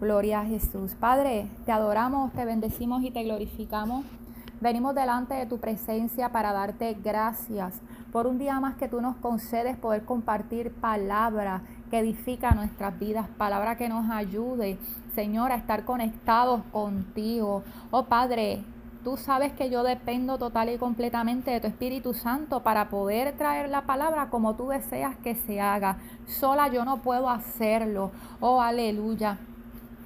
Gloria 0.00 0.40
a 0.40 0.44
Jesús. 0.44 0.94
Padre, 0.94 1.48
te 1.66 1.72
adoramos, 1.72 2.32
te 2.32 2.44
bendecimos 2.44 3.02
y 3.02 3.10
te 3.10 3.24
glorificamos. 3.24 4.04
Venimos 4.60 4.94
delante 4.94 5.34
de 5.34 5.46
tu 5.46 5.58
presencia 5.58 6.30
para 6.30 6.52
darte 6.52 6.96
gracias 7.02 7.80
por 8.12 8.28
un 8.28 8.38
día 8.38 8.60
más 8.60 8.76
que 8.76 8.86
tú 8.86 9.00
nos 9.00 9.16
concedes 9.16 9.76
poder 9.76 10.04
compartir 10.04 10.72
palabra 10.72 11.62
que 11.90 11.98
edifica 11.98 12.52
nuestras 12.52 12.96
vidas, 12.96 13.26
palabra 13.36 13.76
que 13.76 13.88
nos 13.88 14.08
ayude, 14.08 14.78
Señor, 15.16 15.50
a 15.50 15.56
estar 15.56 15.84
conectados 15.84 16.62
contigo. 16.70 17.64
Oh 17.90 18.04
Padre, 18.04 18.62
Tú 19.04 19.16
sabes 19.16 19.52
que 19.52 19.70
yo 19.70 19.84
dependo 19.84 20.38
total 20.38 20.68
y 20.70 20.76
completamente 20.76 21.52
de 21.52 21.60
tu 21.60 21.68
Espíritu 21.68 22.14
Santo 22.14 22.64
para 22.64 22.90
poder 22.90 23.36
traer 23.38 23.70
la 23.70 23.82
palabra 23.82 24.28
como 24.28 24.56
tú 24.56 24.68
deseas 24.68 25.16
que 25.16 25.36
se 25.36 25.60
haga. 25.60 25.98
Sola 26.26 26.68
yo 26.68 26.84
no 26.84 26.98
puedo 26.98 27.30
hacerlo. 27.30 28.10
Oh, 28.40 28.60
aleluya. 28.60 29.38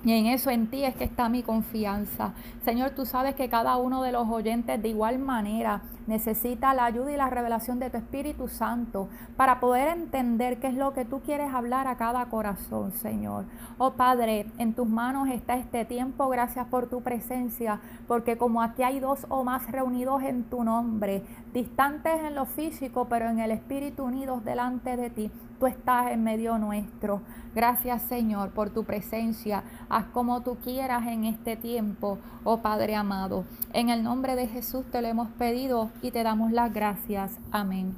Y 0.04 0.12
en 0.12 0.26
eso 0.26 0.50
en 0.50 0.66
ti 0.66 0.84
es 0.84 0.96
que 0.96 1.04
está 1.04 1.28
mi 1.28 1.42
confianza. 1.42 2.32
Señor, 2.64 2.90
tú 2.90 3.06
sabes 3.06 3.34
que 3.34 3.48
cada 3.48 3.76
uno 3.76 4.02
de 4.02 4.12
los 4.12 4.28
oyentes 4.28 4.82
de 4.82 4.88
igual 4.88 5.18
manera 5.18 5.82
necesita 6.06 6.74
la 6.74 6.86
ayuda 6.86 7.12
y 7.12 7.16
la 7.16 7.30
revelación 7.30 7.78
de 7.78 7.90
tu 7.90 7.98
Espíritu 7.98 8.48
Santo 8.48 9.08
para 9.36 9.60
poder 9.60 9.88
entender 9.88 10.58
qué 10.58 10.68
es 10.68 10.74
lo 10.74 10.92
que 10.92 11.04
tú 11.04 11.20
quieres 11.20 11.52
hablar 11.52 11.86
a 11.86 11.96
cada 11.96 12.26
corazón, 12.26 12.92
Señor. 12.92 13.44
Oh 13.78 13.92
Padre, 13.92 14.46
en 14.58 14.74
tus 14.74 14.88
manos 14.88 15.28
está 15.28 15.56
este 15.56 15.84
tiempo. 15.84 16.28
Gracias 16.28 16.66
por 16.66 16.88
tu 16.88 17.02
presencia, 17.02 17.80
porque 18.08 18.36
como 18.36 18.62
aquí 18.62 18.82
hay 18.82 19.00
dos 19.00 19.26
o 19.28 19.44
más 19.44 19.70
reunidos 19.70 20.22
en 20.22 20.44
tu 20.44 20.64
nombre, 20.64 21.22
distantes 21.52 22.20
en 22.20 22.34
lo 22.34 22.46
físico, 22.46 23.06
pero 23.08 23.28
en 23.28 23.38
el 23.38 23.50
Espíritu 23.50 24.04
unidos 24.04 24.44
delante 24.44 24.96
de 24.96 25.10
ti, 25.10 25.30
tú 25.58 25.66
estás 25.66 26.10
en 26.10 26.24
medio 26.24 26.58
nuestro. 26.58 27.22
Gracias, 27.54 28.02
Señor, 28.02 28.50
por 28.50 28.70
tu 28.70 28.82
presencia. 28.82 29.62
Haz 29.88 30.06
como 30.06 30.40
tú 30.40 30.56
quieras 30.56 31.06
en 31.06 31.24
este 31.24 31.56
tiempo, 31.56 32.18
oh 32.42 32.58
Padre 32.58 32.96
amado. 32.96 33.44
En 33.72 33.88
el 33.88 34.02
nombre 34.02 34.34
de 34.34 34.48
Jesús 34.48 34.84
te 34.90 35.00
lo 35.02 35.08
hemos 35.08 35.28
pedido 35.30 35.91
y 36.00 36.10
te 36.10 36.22
damos 36.22 36.52
las 36.52 36.72
gracias. 36.72 37.38
Amén. 37.50 37.94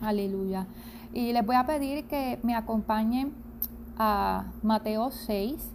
Aleluya. 0.00 0.66
Y 1.12 1.32
les 1.32 1.44
voy 1.44 1.56
a 1.56 1.66
pedir 1.66 2.06
que 2.06 2.38
me 2.42 2.54
acompañen 2.54 3.34
a 3.98 4.46
Mateo 4.62 5.10
6, 5.10 5.70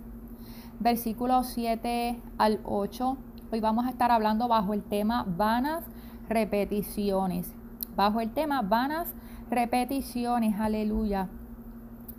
versículos 0.79 1.47
7 1.47 2.19
al 2.37 2.59
8. 2.63 3.17
Hoy 3.51 3.59
vamos 3.59 3.85
a 3.85 3.89
estar 3.89 4.11
hablando 4.11 4.47
bajo 4.47 4.73
el 4.73 4.83
tema 4.83 5.25
vanas 5.27 5.83
repeticiones. 6.27 7.53
Bajo 7.95 8.19
el 8.19 8.31
tema 8.31 8.61
vanas 8.61 9.07
repeticiones, 9.49 10.59
aleluya. 10.59 11.29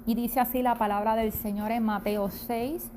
Y 0.07 0.15
dice 0.15 0.41
así 0.41 0.63
la 0.63 0.77
palabra 0.77 1.17
del 1.17 1.33
Señor 1.33 1.71
en 1.71 1.85
Mateo 1.85 2.31
6, 2.31 2.91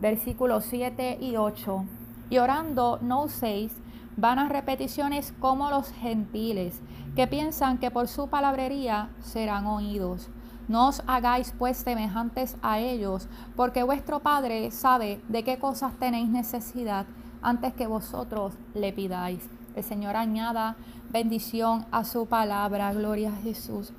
versículos 0.00 0.64
7 0.66 1.18
y 1.20 1.36
8. 1.36 1.84
Y 2.30 2.38
orando 2.38 2.98
no 3.02 3.24
uséis 3.24 3.76
vanas 4.16 4.48
repeticiones 4.48 5.32
como 5.38 5.70
los 5.70 5.92
gentiles, 5.92 6.80
que 7.14 7.26
piensan 7.26 7.78
que 7.78 7.90
por 7.90 8.08
su 8.08 8.28
palabrería 8.28 9.10
serán 9.20 9.66
oídos. 9.66 10.28
No 10.68 10.88
os 10.88 11.02
hagáis 11.06 11.54
pues 11.56 11.76
semejantes 11.76 12.56
a 12.62 12.78
ellos, 12.80 13.28
porque 13.54 13.82
vuestro 13.82 14.20
Padre 14.20 14.70
sabe 14.70 15.20
de 15.28 15.44
qué 15.44 15.58
cosas 15.58 15.92
tenéis 15.98 16.28
necesidad 16.28 17.06
antes 17.40 17.72
que 17.74 17.86
vosotros 17.86 18.54
le 18.74 18.92
pidáis. 18.92 19.48
El 19.76 19.84
Señor 19.84 20.16
añada 20.16 20.76
bendición 21.10 21.86
a 21.92 22.04
su 22.04 22.26
palabra. 22.26 22.92
Gloria 22.92 23.30
a 23.30 23.42
Jesús. 23.42 23.92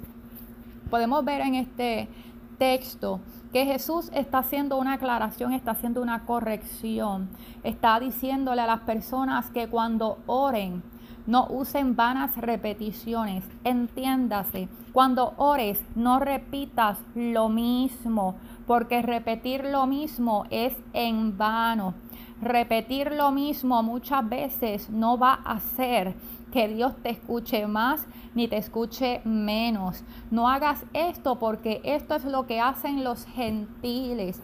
Podemos 0.89 1.23
ver 1.23 1.41
en 1.41 1.55
este 1.55 2.09
texto 2.57 3.21
que 3.51 3.65
Jesús 3.65 4.09
está 4.13 4.39
haciendo 4.39 4.77
una 4.77 4.93
aclaración, 4.93 5.53
está 5.53 5.71
haciendo 5.71 6.01
una 6.01 6.25
corrección. 6.25 7.29
Está 7.63 7.99
diciéndole 7.99 8.61
a 8.61 8.67
las 8.67 8.81
personas 8.81 9.49
que 9.51 9.67
cuando 9.67 10.19
oren, 10.25 10.83
no 11.27 11.47
usen 11.49 11.95
vanas 11.95 12.35
repeticiones. 12.37 13.43
Entiéndase, 13.63 14.69
cuando 14.93 15.33
ores, 15.37 15.83
no 15.95 16.19
repitas 16.19 16.99
lo 17.15 17.49
mismo, 17.49 18.35
porque 18.65 19.01
repetir 19.01 19.65
lo 19.65 19.85
mismo 19.87 20.45
es 20.49 20.75
en 20.93 21.37
vano. 21.37 21.93
Repetir 22.41 23.11
lo 23.11 23.31
mismo 23.31 23.81
muchas 23.83 24.27
veces 24.27 24.89
no 24.89 25.17
va 25.17 25.39
a 25.43 25.53
hacer 25.53 26.15
que 26.51 26.67
Dios 26.67 26.93
te 27.01 27.09
escuche 27.09 27.67
más 27.67 28.05
ni 28.35 28.47
te 28.47 28.57
escuche 28.57 29.21
menos. 29.25 30.03
No 30.31 30.49
hagas 30.49 30.83
esto 30.93 31.39
porque 31.39 31.81
esto 31.83 32.15
es 32.15 32.25
lo 32.25 32.45
que 32.45 32.59
hacen 32.59 33.03
los 33.03 33.25
gentiles. 33.25 34.41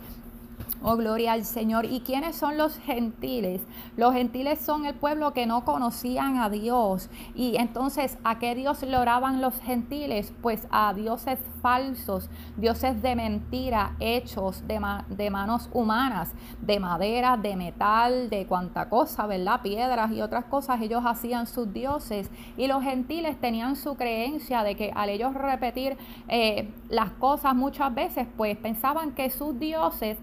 Oh, 0.86 0.98
gloria 0.98 1.32
al 1.32 1.46
Señor. 1.46 1.86
¿Y 1.86 2.02
quiénes 2.02 2.36
son 2.36 2.58
los 2.58 2.78
gentiles? 2.78 3.62
Los 3.96 4.14
gentiles 4.14 4.60
son 4.60 4.86
el 4.86 4.94
pueblo 4.94 5.32
que 5.32 5.46
no 5.46 5.64
conocían 5.64 6.40
a 6.40 6.50
Dios. 6.50 7.10
Y 7.36 7.56
entonces, 7.56 8.18
¿a 8.26 8.38
qué 8.38 8.54
Dios 8.54 8.84
le 8.84 8.98
oraban 8.98 9.40
los 9.40 9.58
gentiles? 9.62 10.34
Pues 10.42 10.68
a 10.72 10.94
dioses 10.94 11.40
falsos, 11.62 12.30
dioses 12.58 13.02
de 13.02 13.16
mentira, 13.16 13.96
hechos 14.02 14.68
de, 14.68 14.82
de 15.08 15.30
manos 15.30 15.70
humanas, 15.72 16.34
de 16.60 16.82
madera, 16.82 17.38
de 17.38 17.56
metal, 17.56 18.30
de 18.30 18.46
cuanta 18.46 18.90
cosa, 18.90 19.26
¿verdad? 19.26 19.62
Piedras 19.62 20.12
y 20.12 20.22
otras 20.22 20.44
cosas. 20.44 20.82
Ellos 20.82 21.04
hacían 21.06 21.48
sus 21.48 21.72
dioses. 21.72 22.30
Y 22.58 22.68
los 22.68 22.84
gentiles 22.84 23.40
tenían 23.40 23.78
su 23.78 23.96
creencia 23.96 24.64
de 24.64 24.76
que 24.76 24.92
al 24.94 25.08
ellos 25.08 25.34
repetir 25.34 25.96
eh, 26.28 26.74
las 26.90 27.12
cosas 27.12 27.56
muchas 27.56 27.96
veces, 27.96 28.28
pues 28.36 28.58
pensaban 28.58 29.14
que 29.14 29.30
sus 29.30 29.58
dioses 29.58 30.18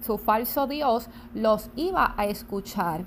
su 0.00 0.18
falso 0.18 0.66
Dios 0.66 1.08
los 1.34 1.70
iba 1.76 2.14
a 2.16 2.26
escuchar. 2.26 3.04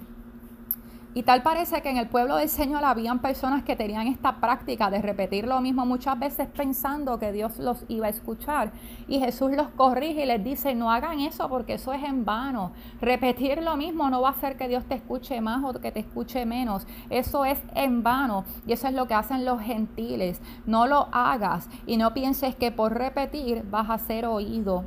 Y 1.13 1.24
tal 1.24 1.44
parece 1.44 1.81
que 1.81 1.90
en 1.90 1.97
el 1.97 2.07
pueblo 2.07 2.38
del 2.38 2.47
Señor 2.47 2.85
habían 2.85 3.19
personas 3.19 3.63
que 3.63 3.75
tenían 3.75 4.07
esta 4.07 4.40
práctica 4.40 4.90
de 4.90 5.01
repetir 5.01 5.46
lo 5.46 5.59
mismo 5.59 5.85
muchas 5.85 6.18
veces 6.18 6.47
pensando 6.47 7.19
que 7.19 7.34
Dios 7.34 7.59
los 7.59 7.84
iba 7.90 8.07
a 8.07 8.09
escuchar. 8.09 8.72
Y 9.09 9.19
Jesús 9.19 9.51
los 9.51 9.68
corrige 9.72 10.24
y 10.24 10.25
les 10.25 10.41
dice, 10.41 10.74
no 10.74 10.90
hagan 10.90 11.19
eso 11.19 11.50
porque 11.50 11.74
eso 11.74 11.91
es 11.91 12.01
en 12.06 12.24
vano. 12.24 12.72
Repetir 13.01 13.62
lo 13.62 13.75
mismo 13.75 14.09
no 14.09 14.22
va 14.22 14.30
a 14.30 14.31
hacer 14.31 14.56
que 14.56 14.69
Dios 14.69 14.85
te 14.85 14.96
escuche 14.96 15.41
más 15.41 15.62
o 15.66 15.81
que 15.81 15.91
te 15.91 16.00
escuche 16.00 16.46
menos. 16.46 16.88
Eso 17.09 17.44
es 17.44 17.62
en 17.75 18.03
vano. 18.03 18.46
Y 18.66 18.72
eso 18.72 18.88
es 18.88 18.94
lo 18.94 19.06
que 19.07 19.13
hacen 19.13 19.44
los 19.44 19.59
gentiles. 19.59 20.40
No 20.66 20.88
lo 20.88 21.09
hagas 21.12 21.68
y 21.85 21.97
no 21.97 22.13
pienses 22.13 22.56
que 22.56 22.72
por 22.72 22.94
repetir 22.94 23.66
vas 23.69 23.90
a 23.90 23.97
ser 23.97 24.25
oído. 24.25 24.85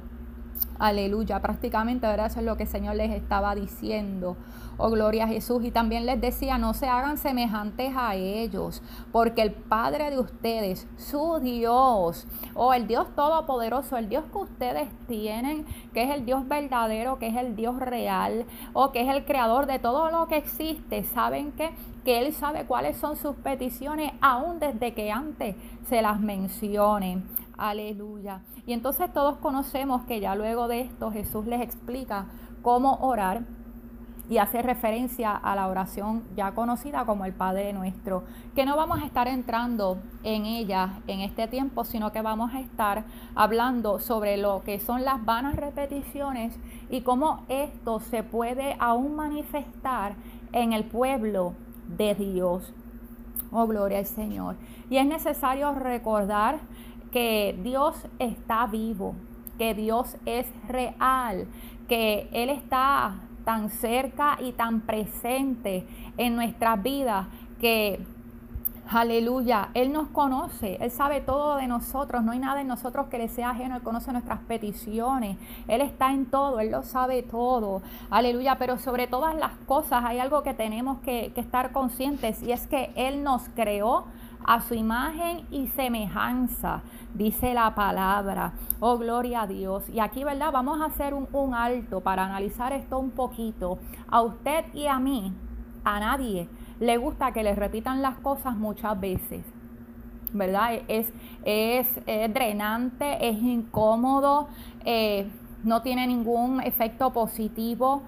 Aleluya, 0.78 1.40
prácticamente 1.40 2.06
¿verdad? 2.06 2.26
eso 2.26 2.40
es 2.40 2.46
lo 2.46 2.56
que 2.56 2.64
el 2.64 2.68
Señor 2.68 2.96
les 2.96 3.12
estaba 3.12 3.54
diciendo. 3.54 4.36
Oh, 4.76 4.90
gloria 4.90 5.24
a 5.24 5.28
Jesús. 5.28 5.64
Y 5.64 5.70
también 5.70 6.04
les 6.04 6.20
decía, 6.20 6.58
no 6.58 6.74
se 6.74 6.88
hagan 6.88 7.16
semejantes 7.16 7.92
a 7.96 8.16
ellos, 8.16 8.82
porque 9.12 9.42
el 9.42 9.52
Padre 9.52 10.10
de 10.10 10.18
ustedes, 10.18 10.88
su 10.96 11.38
Dios, 11.40 12.26
oh, 12.54 12.74
el 12.74 12.88
Dios 12.88 13.06
Todopoderoso, 13.14 13.96
el 13.96 14.08
Dios 14.08 14.24
que 14.32 14.38
ustedes 14.38 14.88
tienen, 15.06 15.64
que 15.92 16.02
es 16.02 16.10
el 16.10 16.26
Dios 16.26 16.48
verdadero, 16.48 17.20
que 17.20 17.28
es 17.28 17.36
el 17.36 17.54
Dios 17.54 17.76
real, 17.78 18.46
o 18.72 18.90
que 18.90 19.02
es 19.02 19.08
el 19.08 19.24
creador 19.24 19.66
de 19.66 19.78
todo 19.78 20.10
lo 20.10 20.26
que 20.26 20.38
existe, 20.38 21.04
¿saben 21.04 21.52
qué? 21.52 21.70
Que 22.04 22.18
Él 22.18 22.34
sabe 22.34 22.64
cuáles 22.64 22.96
son 22.96 23.16
sus 23.16 23.36
peticiones, 23.36 24.12
aún 24.20 24.58
desde 24.58 24.92
que 24.92 25.12
antes 25.12 25.54
se 25.88 26.02
las 26.02 26.18
mencione. 26.18 27.22
Aleluya. 27.56 28.40
Y 28.66 28.72
entonces 28.72 29.12
todos 29.12 29.38
conocemos 29.38 30.02
que 30.04 30.20
ya 30.20 30.34
luego 30.34 30.68
de 30.68 30.80
esto 30.80 31.10
Jesús 31.10 31.46
les 31.46 31.60
explica 31.60 32.26
cómo 32.62 32.94
orar 33.00 33.42
y 34.28 34.38
hace 34.38 34.62
referencia 34.62 35.36
a 35.36 35.54
la 35.54 35.68
oración 35.68 36.24
ya 36.34 36.52
conocida 36.52 37.04
como 37.04 37.26
el 37.26 37.34
Padre 37.34 37.72
Nuestro, 37.72 38.24
que 38.54 38.64
no 38.64 38.74
vamos 38.76 39.02
a 39.02 39.06
estar 39.06 39.28
entrando 39.28 39.98
en 40.22 40.46
ella 40.46 41.00
en 41.06 41.20
este 41.20 41.46
tiempo, 41.46 41.84
sino 41.84 42.10
que 42.10 42.22
vamos 42.22 42.54
a 42.54 42.60
estar 42.60 43.04
hablando 43.34 43.98
sobre 43.98 44.38
lo 44.38 44.62
que 44.64 44.80
son 44.80 45.04
las 45.04 45.24
vanas 45.24 45.56
repeticiones 45.56 46.58
y 46.88 47.02
cómo 47.02 47.44
esto 47.48 48.00
se 48.00 48.22
puede 48.22 48.76
aún 48.78 49.14
manifestar 49.14 50.14
en 50.52 50.72
el 50.72 50.84
pueblo 50.84 51.52
de 51.96 52.14
Dios. 52.14 52.72
Oh, 53.52 53.66
gloria 53.66 53.98
al 53.98 54.06
Señor. 54.06 54.56
Y 54.90 54.96
es 54.96 55.06
necesario 55.06 55.72
recordar 55.74 56.58
que 57.14 57.56
Dios 57.62 57.94
está 58.18 58.66
vivo, 58.66 59.14
que 59.56 59.72
Dios 59.72 60.16
es 60.26 60.48
real, 60.66 61.46
que 61.88 62.28
Él 62.32 62.50
está 62.50 63.20
tan 63.44 63.70
cerca 63.70 64.36
y 64.40 64.50
tan 64.50 64.80
presente 64.80 65.86
en 66.16 66.34
nuestras 66.34 66.82
vidas 66.82 67.28
que 67.60 68.04
Aleluya, 68.90 69.70
Él 69.72 69.92
nos 69.92 70.08
conoce, 70.08 70.76
Él 70.78 70.90
sabe 70.90 71.22
todo 71.22 71.56
de 71.56 71.66
nosotros, 71.66 72.22
no 72.22 72.32
hay 72.32 72.38
nada 72.38 72.60
en 72.60 72.68
nosotros 72.68 73.06
que 73.06 73.16
le 73.16 73.28
sea 73.28 73.50
ajeno, 73.50 73.76
Él 73.76 73.82
conoce 73.82 74.12
nuestras 74.12 74.40
peticiones, 74.40 75.38
Él 75.68 75.80
está 75.80 76.12
en 76.12 76.26
todo, 76.26 76.60
Él 76.60 76.70
lo 76.70 76.82
sabe 76.82 77.22
todo, 77.22 77.80
aleluya, 78.10 78.56
pero 78.58 78.78
sobre 78.78 79.06
todas 79.06 79.34
las 79.36 79.52
cosas 79.66 80.04
hay 80.04 80.18
algo 80.18 80.42
que 80.42 80.52
tenemos 80.52 80.98
que, 80.98 81.32
estar 81.34 81.72
conscientes 81.72 82.42
y 82.42 82.52
es 82.52 82.66
que 82.66 82.92
Él 82.94 83.24
nos 83.24 83.48
creó 83.54 84.04
a 84.44 84.60
su 84.60 84.74
imagen 84.74 85.46
y 85.50 85.68
semejanza, 85.68 86.82
dice 87.14 87.54
la 87.54 87.74
palabra. 87.74 88.52
Oh, 88.80 88.98
gloria 88.98 89.42
a 89.42 89.46
Dios. 89.46 89.88
Y 89.88 90.00
aquí, 90.00 90.24
¿verdad? 90.24 90.52
Vamos 90.52 90.80
a 90.80 90.86
hacer 90.86 91.14
un, 91.14 91.28
un 91.32 91.54
alto 91.54 92.00
para 92.00 92.24
analizar 92.24 92.72
esto 92.72 92.98
un 92.98 93.10
poquito. 93.10 93.78
A 94.08 94.22
usted 94.22 94.64
y 94.74 94.86
a 94.86 94.98
mí, 94.98 95.32
a 95.84 96.00
nadie 96.00 96.48
le 96.80 96.96
gusta 96.96 97.32
que 97.32 97.42
le 97.42 97.54
repitan 97.54 98.02
las 98.02 98.16
cosas 98.18 98.56
muchas 98.56 98.98
veces. 99.00 99.44
¿Verdad? 100.32 100.80
Es, 100.88 101.12
es, 101.44 101.88
drenante, 102.32 103.28
es 103.28 103.40
incómodo, 103.40 104.48
eh, 104.84 105.30
no 105.62 105.82
tiene 105.82 106.06
ningún 106.08 106.60
efecto 106.60 107.12
positivo. 107.12 108.02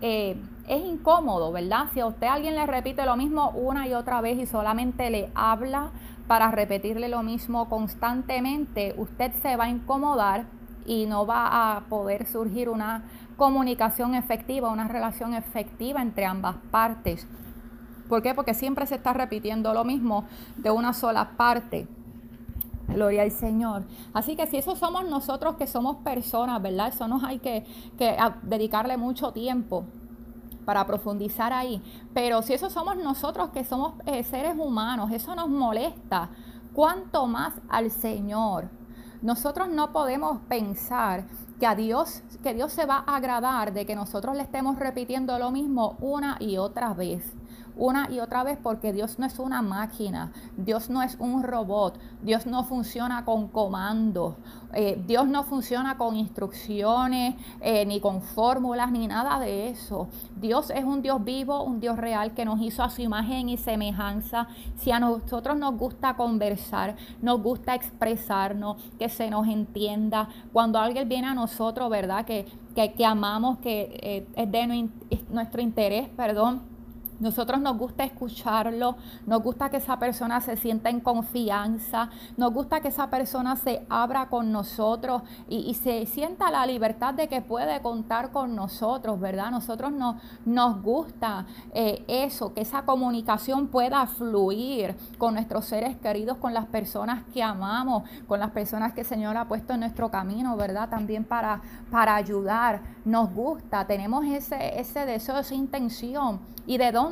Eh, 0.00 0.36
es 0.72 0.84
incómodo, 0.86 1.52
¿verdad? 1.52 1.88
Si 1.92 2.00
a 2.00 2.06
usted 2.06 2.26
alguien 2.26 2.54
le 2.54 2.64
repite 2.64 3.04
lo 3.04 3.14
mismo 3.14 3.50
una 3.50 3.86
y 3.86 3.92
otra 3.92 4.22
vez 4.22 4.38
y 4.38 4.46
solamente 4.46 5.10
le 5.10 5.30
habla 5.34 5.90
para 6.26 6.50
repetirle 6.50 7.10
lo 7.10 7.22
mismo 7.22 7.68
constantemente, 7.68 8.94
usted 8.96 9.32
se 9.42 9.56
va 9.56 9.64
a 9.64 9.68
incomodar 9.68 10.46
y 10.86 11.04
no 11.04 11.26
va 11.26 11.76
a 11.76 11.80
poder 11.90 12.26
surgir 12.26 12.70
una 12.70 13.04
comunicación 13.36 14.14
efectiva, 14.14 14.70
una 14.70 14.88
relación 14.88 15.34
efectiva 15.34 16.00
entre 16.00 16.24
ambas 16.24 16.56
partes. 16.70 17.28
¿Por 18.08 18.22
qué? 18.22 18.34
Porque 18.34 18.54
siempre 18.54 18.86
se 18.86 18.94
está 18.94 19.12
repitiendo 19.12 19.74
lo 19.74 19.84
mismo 19.84 20.24
de 20.56 20.70
una 20.70 20.94
sola 20.94 21.32
parte. 21.36 21.86
Gloria 22.88 23.22
al 23.22 23.30
Señor. 23.30 23.84
Así 24.14 24.36
que 24.36 24.46
si 24.46 24.56
eso 24.56 24.74
somos 24.74 25.08
nosotros 25.08 25.56
que 25.56 25.66
somos 25.66 25.96
personas, 25.98 26.62
¿verdad? 26.62 26.88
Eso 26.88 27.08
nos 27.08 27.24
hay 27.24 27.40
que, 27.40 27.64
dedicarle 28.42 28.96
mucho 28.96 29.32
tiempo 29.32 29.84
para 30.64 30.86
profundizar 30.86 31.52
ahí. 31.52 31.82
Pero 32.14 32.42
si 32.42 32.54
eso 32.54 32.70
somos 32.70 32.96
nosotros 32.96 33.50
que 33.50 33.64
somos 33.64 33.94
eh, 34.06 34.24
seres 34.24 34.54
humanos, 34.58 35.10
eso 35.12 35.34
nos 35.34 35.48
molesta. 35.48 36.30
¿Cuánto 36.72 37.26
más 37.26 37.54
al 37.68 37.90
Señor? 37.90 38.70
Nosotros 39.20 39.68
no 39.68 39.92
podemos 39.92 40.40
pensar 40.48 41.26
que 41.60 41.66
a 41.66 41.74
Dios, 41.74 42.22
que 42.42 42.54
Dios 42.54 42.72
se 42.72 42.86
va 42.86 43.04
a 43.06 43.16
agradar 43.16 43.72
de 43.72 43.86
que 43.86 43.94
nosotros 43.94 44.36
le 44.36 44.42
estemos 44.42 44.78
repitiendo 44.78 45.38
lo 45.38 45.50
mismo 45.50 45.96
una 46.00 46.36
y 46.40 46.56
otra 46.56 46.92
vez 46.92 47.36
una 47.76 48.10
y 48.10 48.20
otra 48.20 48.44
vez 48.44 48.58
porque 48.62 48.92
Dios 48.92 49.18
no 49.18 49.26
es 49.26 49.38
una 49.38 49.62
máquina, 49.62 50.32
Dios 50.56 50.90
no 50.90 51.02
es 51.02 51.16
un 51.18 51.42
robot, 51.42 51.98
Dios 52.22 52.46
no 52.46 52.64
funciona 52.64 53.24
con 53.24 53.48
comandos, 53.48 54.34
eh, 54.74 55.02
Dios 55.06 55.26
no 55.28 55.44
funciona 55.44 55.96
con 55.96 56.16
instrucciones, 56.16 57.34
eh, 57.60 57.84
ni 57.86 58.00
con 58.00 58.22
fórmulas, 58.22 58.90
ni 58.90 59.06
nada 59.06 59.38
de 59.38 59.68
eso. 59.68 60.08
Dios 60.36 60.70
es 60.70 60.84
un 60.84 61.02
Dios 61.02 61.22
vivo, 61.22 61.62
un 61.62 61.80
Dios 61.80 61.96
real 61.96 62.32
que 62.34 62.44
nos 62.44 62.60
hizo 62.60 62.82
a 62.82 62.90
su 62.90 63.02
imagen 63.02 63.48
y 63.48 63.56
semejanza. 63.56 64.48
Si 64.76 64.90
a 64.90 65.00
nosotros 65.00 65.56
nos 65.56 65.76
gusta 65.76 66.14
conversar, 66.14 66.96
nos 67.20 67.42
gusta 67.42 67.74
expresarnos, 67.74 68.82
que 68.98 69.08
se 69.08 69.30
nos 69.30 69.46
entienda, 69.46 70.28
cuando 70.52 70.78
alguien 70.78 71.08
viene 71.08 71.28
a 71.28 71.34
nosotros, 71.34 71.90
¿verdad? 71.90 72.24
Que, 72.24 72.46
que, 72.74 73.04
amamos, 73.04 73.58
que 73.58 73.98
eh, 74.02 74.26
es 74.34 74.50
de 74.50 74.88
nuestro 75.28 75.60
interés, 75.60 76.08
perdón 76.08 76.71
nosotros 77.22 77.60
nos 77.60 77.78
gusta 77.78 78.02
escucharlo, 78.02 78.96
nos 79.26 79.42
gusta 79.42 79.70
que 79.70 79.76
esa 79.76 79.96
persona 79.98 80.40
se 80.40 80.56
sienta 80.56 80.90
en 80.90 80.98
confianza, 80.98 82.10
nos 82.36 82.52
gusta 82.52 82.80
que 82.80 82.88
esa 82.88 83.10
persona 83.10 83.54
se 83.54 83.86
abra 83.88 84.28
con 84.28 84.50
nosotros 84.50 85.22
y, 85.48 85.72
se 85.74 86.04
sienta 86.06 86.50
la 86.50 86.66
libertad 86.66 87.14
de 87.14 87.28
que 87.28 87.40
puede 87.40 87.80
contar 87.80 88.30
con 88.30 88.56
nosotros, 88.56 89.20
¿verdad? 89.20 89.50
Nosotros 89.50 89.92
no, 89.92 90.18
nos 90.44 90.82
gusta 90.82 91.46
eh, 91.72 92.04
eso, 92.08 92.52
que 92.52 92.60
esa 92.60 92.82
comunicación 92.82 93.68
pueda 93.68 94.06
fluir 94.06 94.96
con 95.16 95.34
nuestros 95.34 95.64
seres 95.64 95.96
queridos, 95.96 96.38
con 96.38 96.52
las 96.52 96.66
personas 96.66 97.24
que 97.32 97.42
amamos, 97.42 98.02
con 98.26 98.40
las 98.40 98.50
personas 98.50 98.92
que 98.92 99.02
el 99.02 99.06
Señor 99.06 99.36
ha 99.36 99.46
puesto 99.46 99.72
en 99.74 99.80
nuestro 99.80 100.10
camino, 100.10 100.56
¿verdad? 100.56 100.88
También 100.88 101.24
para, 101.24 101.62
para 101.90 102.16
ayudar. 102.16 102.82
Nos 103.04 103.32
gusta, 103.32 103.86
tenemos 103.86 104.24
ese, 104.26 104.78
ese 104.78 105.06
deseo, 105.06 105.38
esa 105.38 105.54
intención. 105.54 106.40
¿Y 106.66 106.78
de 106.78 106.92
dónde? 106.92 107.11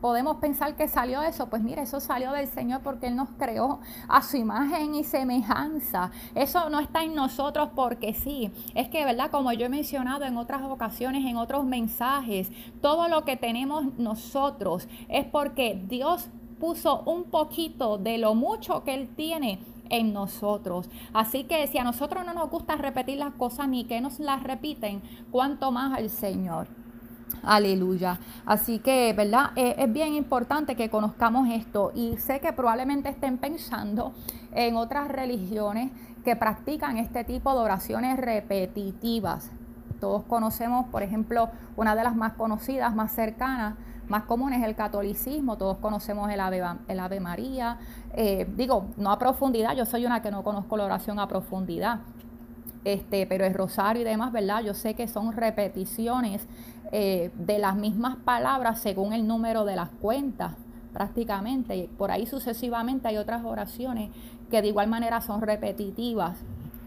Podemos 0.00 0.36
pensar 0.36 0.76
que 0.76 0.88
salió 0.88 1.22
eso? 1.22 1.48
Pues 1.48 1.62
mire, 1.62 1.82
eso 1.82 2.00
salió 2.00 2.32
del 2.32 2.48
Señor 2.48 2.80
porque 2.82 3.08
Él 3.08 3.16
nos 3.16 3.28
creó 3.38 3.80
a 4.08 4.22
su 4.22 4.36
imagen 4.36 4.94
y 4.94 5.04
semejanza. 5.04 6.10
Eso 6.34 6.70
no 6.70 6.80
está 6.80 7.02
en 7.02 7.14
nosotros 7.14 7.70
porque 7.74 8.14
sí. 8.14 8.50
Es 8.74 8.88
que, 8.88 9.04
¿verdad? 9.04 9.30
Como 9.30 9.52
yo 9.52 9.66
he 9.66 9.68
mencionado 9.68 10.24
en 10.24 10.36
otras 10.36 10.62
ocasiones, 10.62 11.24
en 11.24 11.36
otros 11.36 11.64
mensajes, 11.64 12.50
todo 12.80 13.08
lo 13.08 13.24
que 13.24 13.36
tenemos 13.36 13.98
nosotros 13.98 14.88
es 15.08 15.24
porque 15.24 15.80
Dios 15.88 16.28
puso 16.58 17.02
un 17.02 17.24
poquito 17.24 17.98
de 17.98 18.18
lo 18.18 18.34
mucho 18.34 18.84
que 18.84 18.94
Él 18.94 19.08
tiene 19.14 19.60
en 19.90 20.12
nosotros. 20.12 20.88
Así 21.12 21.44
que 21.44 21.66
si 21.66 21.78
a 21.78 21.84
nosotros 21.84 22.24
no 22.24 22.34
nos 22.34 22.50
gusta 22.50 22.76
repetir 22.76 23.18
las 23.18 23.34
cosas 23.34 23.68
ni 23.68 23.84
que 23.84 24.00
nos 24.00 24.18
las 24.18 24.42
repiten, 24.42 25.02
cuánto 25.30 25.70
más 25.70 25.96
al 25.96 26.10
Señor. 26.10 26.68
Aleluya. 27.42 28.18
Así 28.46 28.78
que, 28.78 29.12
¿verdad? 29.12 29.50
Eh, 29.56 29.76
es 29.78 29.92
bien 29.92 30.14
importante 30.14 30.76
que 30.76 30.90
conozcamos 30.90 31.48
esto 31.50 31.92
y 31.94 32.16
sé 32.18 32.40
que 32.40 32.52
probablemente 32.52 33.08
estén 33.08 33.38
pensando 33.38 34.12
en 34.52 34.76
otras 34.76 35.08
religiones 35.08 35.90
que 36.24 36.36
practican 36.36 36.98
este 36.98 37.24
tipo 37.24 37.52
de 37.52 37.58
oraciones 37.60 38.18
repetitivas. 38.18 39.50
Todos 40.00 40.24
conocemos, 40.24 40.86
por 40.88 41.02
ejemplo, 41.02 41.50
una 41.76 41.94
de 41.94 42.04
las 42.04 42.14
más 42.14 42.34
conocidas, 42.34 42.94
más 42.94 43.12
cercanas, 43.12 43.74
más 44.08 44.24
comunes, 44.24 44.62
el 44.62 44.74
catolicismo. 44.74 45.56
Todos 45.56 45.78
conocemos 45.78 46.30
el 46.30 46.40
Ave, 46.40 46.62
el 46.88 47.00
Ave 47.00 47.20
María. 47.20 47.78
Eh, 48.14 48.46
digo, 48.56 48.88
no 48.96 49.10
a 49.10 49.18
profundidad, 49.18 49.74
yo 49.74 49.84
soy 49.84 50.06
una 50.06 50.22
que 50.22 50.30
no 50.30 50.42
conozco 50.42 50.76
la 50.76 50.84
oración 50.84 51.18
a 51.18 51.28
profundidad. 51.28 52.00
Este, 52.84 53.26
pero 53.26 53.44
el 53.44 53.54
rosario 53.54 54.02
y 54.02 54.04
demás, 54.04 54.32
¿verdad? 54.32 54.62
Yo 54.62 54.74
sé 54.74 54.94
que 54.94 55.08
son 55.08 55.32
repeticiones 55.32 56.46
eh, 56.92 57.30
de 57.34 57.58
las 57.58 57.76
mismas 57.76 58.16
palabras 58.16 58.80
según 58.80 59.12
el 59.12 59.26
número 59.26 59.64
de 59.64 59.76
las 59.76 59.90
cuentas, 59.90 60.54
prácticamente. 60.92 61.88
Por 61.98 62.10
ahí 62.10 62.26
sucesivamente 62.26 63.08
hay 63.08 63.16
otras 63.16 63.44
oraciones 63.44 64.10
que 64.50 64.62
de 64.62 64.68
igual 64.68 64.88
manera 64.88 65.20
son 65.20 65.42
repetitivas 65.42 66.38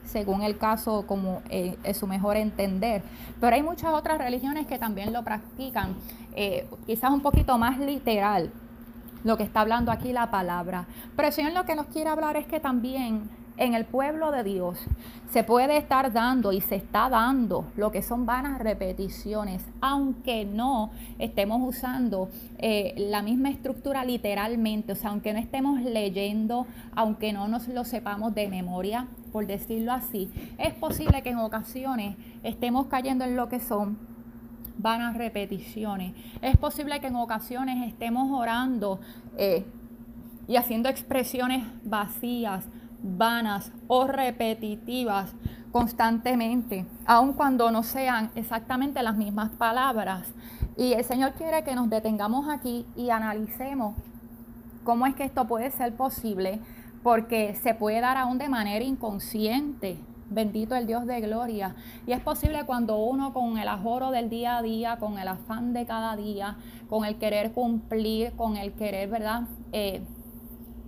según 0.03 0.41
el 0.41 0.57
caso, 0.57 1.05
como 1.07 1.41
eh, 1.49 1.77
es 1.83 1.97
su 1.97 2.07
mejor 2.07 2.37
entender. 2.37 3.03
Pero 3.39 3.55
hay 3.55 3.63
muchas 3.63 3.93
otras 3.93 4.17
religiones 4.17 4.67
que 4.67 4.77
también 4.77 5.13
lo 5.13 5.23
practican, 5.23 5.95
eh, 6.35 6.67
quizás 6.85 7.11
un 7.11 7.21
poquito 7.21 7.57
más 7.57 7.79
literal, 7.79 8.51
lo 9.23 9.37
que 9.37 9.43
está 9.43 9.61
hablando 9.61 9.91
aquí 9.91 10.11
la 10.11 10.31
palabra. 10.31 10.85
Pero 11.15 11.27
el 11.27 11.33
Señor 11.33 11.53
lo 11.53 11.65
que 11.65 11.75
nos 11.75 11.87
quiere 11.87 12.09
hablar 12.09 12.35
es 12.37 12.45
que 12.45 12.59
también 12.59 13.29
en 13.57 13.73
el 13.73 13.85
pueblo 13.85 14.31
de 14.31 14.43
Dios 14.43 14.79
se 15.29 15.43
puede 15.43 15.77
estar 15.77 16.11
dando 16.11 16.51
y 16.51 16.61
se 16.61 16.75
está 16.75 17.09
dando 17.09 17.71
lo 17.77 17.91
que 17.91 18.01
son 18.01 18.25
vanas 18.25 18.59
repeticiones, 18.59 19.63
aunque 19.79 20.45
no 20.45 20.91
estemos 21.19 21.61
usando 21.63 22.29
eh, 22.57 22.93
la 22.97 23.21
misma 23.21 23.49
estructura 23.49 24.03
literalmente, 24.03 24.91
o 24.91 24.95
sea, 24.95 25.11
aunque 25.11 25.33
no 25.33 25.39
estemos 25.39 25.81
leyendo, 25.81 26.67
aunque 26.95 27.33
no 27.33 27.47
nos 27.47 27.67
lo 27.67 27.85
sepamos 27.85 28.35
de 28.35 28.49
memoria, 28.49 29.07
por 29.31 29.47
decirlo 29.47 29.93
así, 29.93 30.29
es 30.57 30.73
posible 30.73 31.21
que 31.21 31.29
en 31.29 31.37
ocasiones 31.37 32.17
estemos 32.43 32.87
cayendo 32.87 33.23
en 33.23 33.35
lo 33.35 33.47
que 33.47 33.59
son 33.59 33.97
vanas 34.77 35.15
repeticiones. 35.15 36.13
Es 36.41 36.57
posible 36.57 36.99
que 36.99 37.07
en 37.07 37.15
ocasiones 37.15 37.87
estemos 37.87 38.31
orando 38.31 38.99
eh, 39.37 39.65
y 40.47 40.55
haciendo 40.57 40.89
expresiones 40.89 41.63
vacías 41.83 42.65
vanas 43.03 43.71
o 43.87 44.07
repetitivas 44.07 45.33
constantemente, 45.71 46.85
aun 47.05 47.33
cuando 47.33 47.71
no 47.71 47.83
sean 47.83 48.31
exactamente 48.35 49.01
las 49.03 49.15
mismas 49.15 49.51
palabras. 49.51 50.33
Y 50.77 50.93
el 50.93 51.03
Señor 51.03 51.33
quiere 51.33 51.63
que 51.63 51.75
nos 51.75 51.89
detengamos 51.89 52.49
aquí 52.49 52.85
y 52.95 53.09
analicemos 53.09 53.95
cómo 54.83 55.05
es 55.05 55.15
que 55.15 55.23
esto 55.23 55.47
puede 55.47 55.71
ser 55.71 55.95
posible, 55.95 56.59
porque 57.03 57.55
se 57.55 57.73
puede 57.73 58.01
dar 58.01 58.17
aún 58.17 58.37
de 58.37 58.49
manera 58.49 58.83
inconsciente. 58.83 59.99
Bendito 60.29 60.75
el 60.75 60.87
Dios 60.87 61.05
de 61.05 61.19
gloria. 61.19 61.75
Y 62.07 62.13
es 62.13 62.21
posible 62.21 62.65
cuando 62.65 62.97
uno 62.97 63.33
con 63.33 63.57
el 63.57 63.67
ajoro 63.67 64.11
del 64.11 64.29
día 64.29 64.57
a 64.57 64.61
día, 64.61 64.97
con 64.97 65.19
el 65.19 65.27
afán 65.27 65.73
de 65.73 65.85
cada 65.85 66.15
día, 66.15 66.57
con 66.89 67.03
el 67.03 67.17
querer 67.17 67.51
cumplir, 67.51 68.31
con 68.33 68.55
el 68.55 68.71
querer, 68.73 69.09
¿verdad? 69.09 69.43
Eh, 69.73 70.01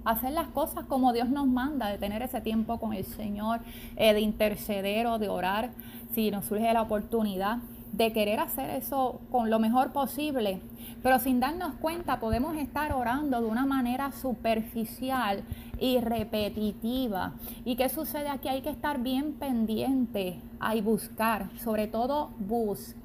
hacer 0.06 0.32
las 0.32 0.48
cosas 0.48 0.86
como 0.86 1.14
Dios 1.14 1.30
nos 1.30 1.48
manda, 1.48 1.88
de 1.88 1.98
tener 1.98 2.22
ese 2.22 2.42
tiempo 2.42 2.80
con 2.80 2.94
el 2.94 3.06
Señor, 3.06 3.62
eh, 3.96 4.14
de 4.14 4.22
interceder 4.22 5.08
o 5.08 5.20
de 5.20 5.30
orar, 5.30 5.72
si 6.14 6.32
nos 6.32 6.46
surge 6.46 6.72
la 6.74 6.82
oportunidad, 6.82 7.60
de 7.92 8.12
querer 8.12 8.40
hacer 8.40 8.72
eso 8.72 9.22
con 9.32 9.50
lo 9.50 9.60
mejor 9.60 9.92
posible. 9.92 10.62
Pero 11.04 11.20
sin 11.20 11.40
darnos 11.40 11.76
cuenta 11.76 12.20
podemos 12.20 12.56
estar 12.58 12.94
orando 12.94 13.42
de 13.42 13.48
una 13.48 13.66
manera 13.66 14.12
superficial 14.12 15.44
y 15.80 16.00
repetitiva. 16.00 17.34
¿Y 17.66 17.76
qué 17.76 17.90
sucede 17.90 18.30
aquí? 18.30 18.48
Hay 18.48 18.62
que 18.62 18.70
estar 18.70 19.02
bien 19.02 19.34
pendiente, 19.34 20.40
hay 20.60 20.82
buscar, 20.82 21.50
sobre 21.60 21.88
todo 21.88 22.30
buscar 22.40 23.03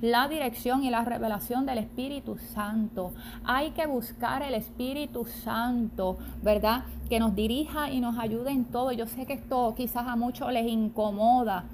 la 0.00 0.28
dirección 0.28 0.84
y 0.84 0.90
la 0.90 1.04
revelación 1.04 1.66
del 1.66 1.78
Espíritu 1.78 2.38
Santo. 2.38 3.12
Hay 3.44 3.72
que 3.72 3.86
buscar 3.86 4.42
el 4.42 4.54
Espíritu 4.54 5.26
Santo, 5.26 6.18
¿verdad? 6.42 6.84
Que 7.08 7.18
nos 7.18 7.34
dirija 7.34 7.90
y 7.90 8.00
nos 8.00 8.18
ayude 8.18 8.50
en 8.50 8.64
todo. 8.64 8.92
Yo 8.92 9.06
sé 9.06 9.26
que 9.26 9.32
esto 9.32 9.74
quizás 9.76 10.06
a 10.06 10.16
muchos 10.16 10.52
les 10.52 10.66
incomoda 10.66 11.64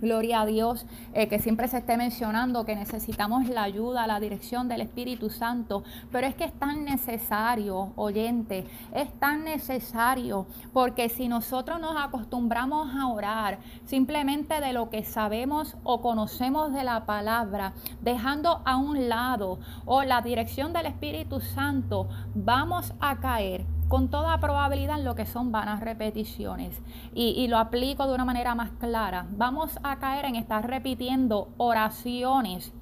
Gloria 0.00 0.42
a 0.42 0.46
Dios, 0.46 0.86
eh, 1.12 1.28
que 1.28 1.38
siempre 1.38 1.68
se 1.68 1.78
esté 1.78 1.96
mencionando 1.96 2.64
que 2.64 2.76
necesitamos 2.76 3.48
la 3.48 3.62
ayuda, 3.62 4.06
la 4.06 4.20
dirección 4.20 4.68
del 4.68 4.80
Espíritu 4.80 5.30
Santo, 5.30 5.84
pero 6.10 6.26
es 6.26 6.34
que 6.34 6.44
es 6.44 6.52
tan 6.52 6.84
necesario, 6.84 7.92
oyente, 7.96 8.66
es 8.94 9.12
tan 9.18 9.44
necesario, 9.44 10.46
porque 10.72 11.08
si 11.08 11.28
nosotros 11.28 11.80
nos 11.80 11.96
acostumbramos 11.96 12.94
a 12.94 13.08
orar 13.08 13.58
simplemente 13.84 14.60
de 14.60 14.72
lo 14.72 14.90
que 14.90 15.04
sabemos 15.04 15.76
o 15.84 16.00
conocemos 16.00 16.72
de 16.72 16.84
la 16.84 17.06
palabra, 17.06 17.72
dejando 18.02 18.62
a 18.64 18.76
un 18.76 19.08
lado 19.08 19.58
o 19.84 20.02
la 20.02 20.20
dirección 20.22 20.72
del 20.72 20.86
Espíritu 20.86 21.40
Santo, 21.40 22.08
vamos 22.34 22.92
a 23.00 23.16
caer 23.20 23.64
con 23.94 24.08
toda 24.08 24.40
probabilidad 24.40 25.00
lo 25.00 25.14
que 25.14 25.24
son 25.24 25.52
vanas 25.52 25.78
repeticiones. 25.78 26.82
Y, 27.14 27.46
lo 27.46 27.58
aplico 27.58 28.08
de 28.08 28.14
una 28.16 28.24
manera 28.24 28.56
más 28.56 28.72
clara. 28.80 29.28
Vamos 29.30 29.78
a 29.84 30.00
caer 30.00 30.24
en 30.24 30.34
estar 30.34 30.66
repitiendo 30.68 31.50
oraciones 31.58 32.72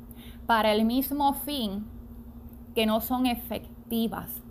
para 0.46 0.72
el 0.72 0.86
mismo 0.86 1.34
fin 1.34 1.84
que 2.74 2.86
no 2.86 3.02
son 3.02 3.26
efectivas 3.26 4.42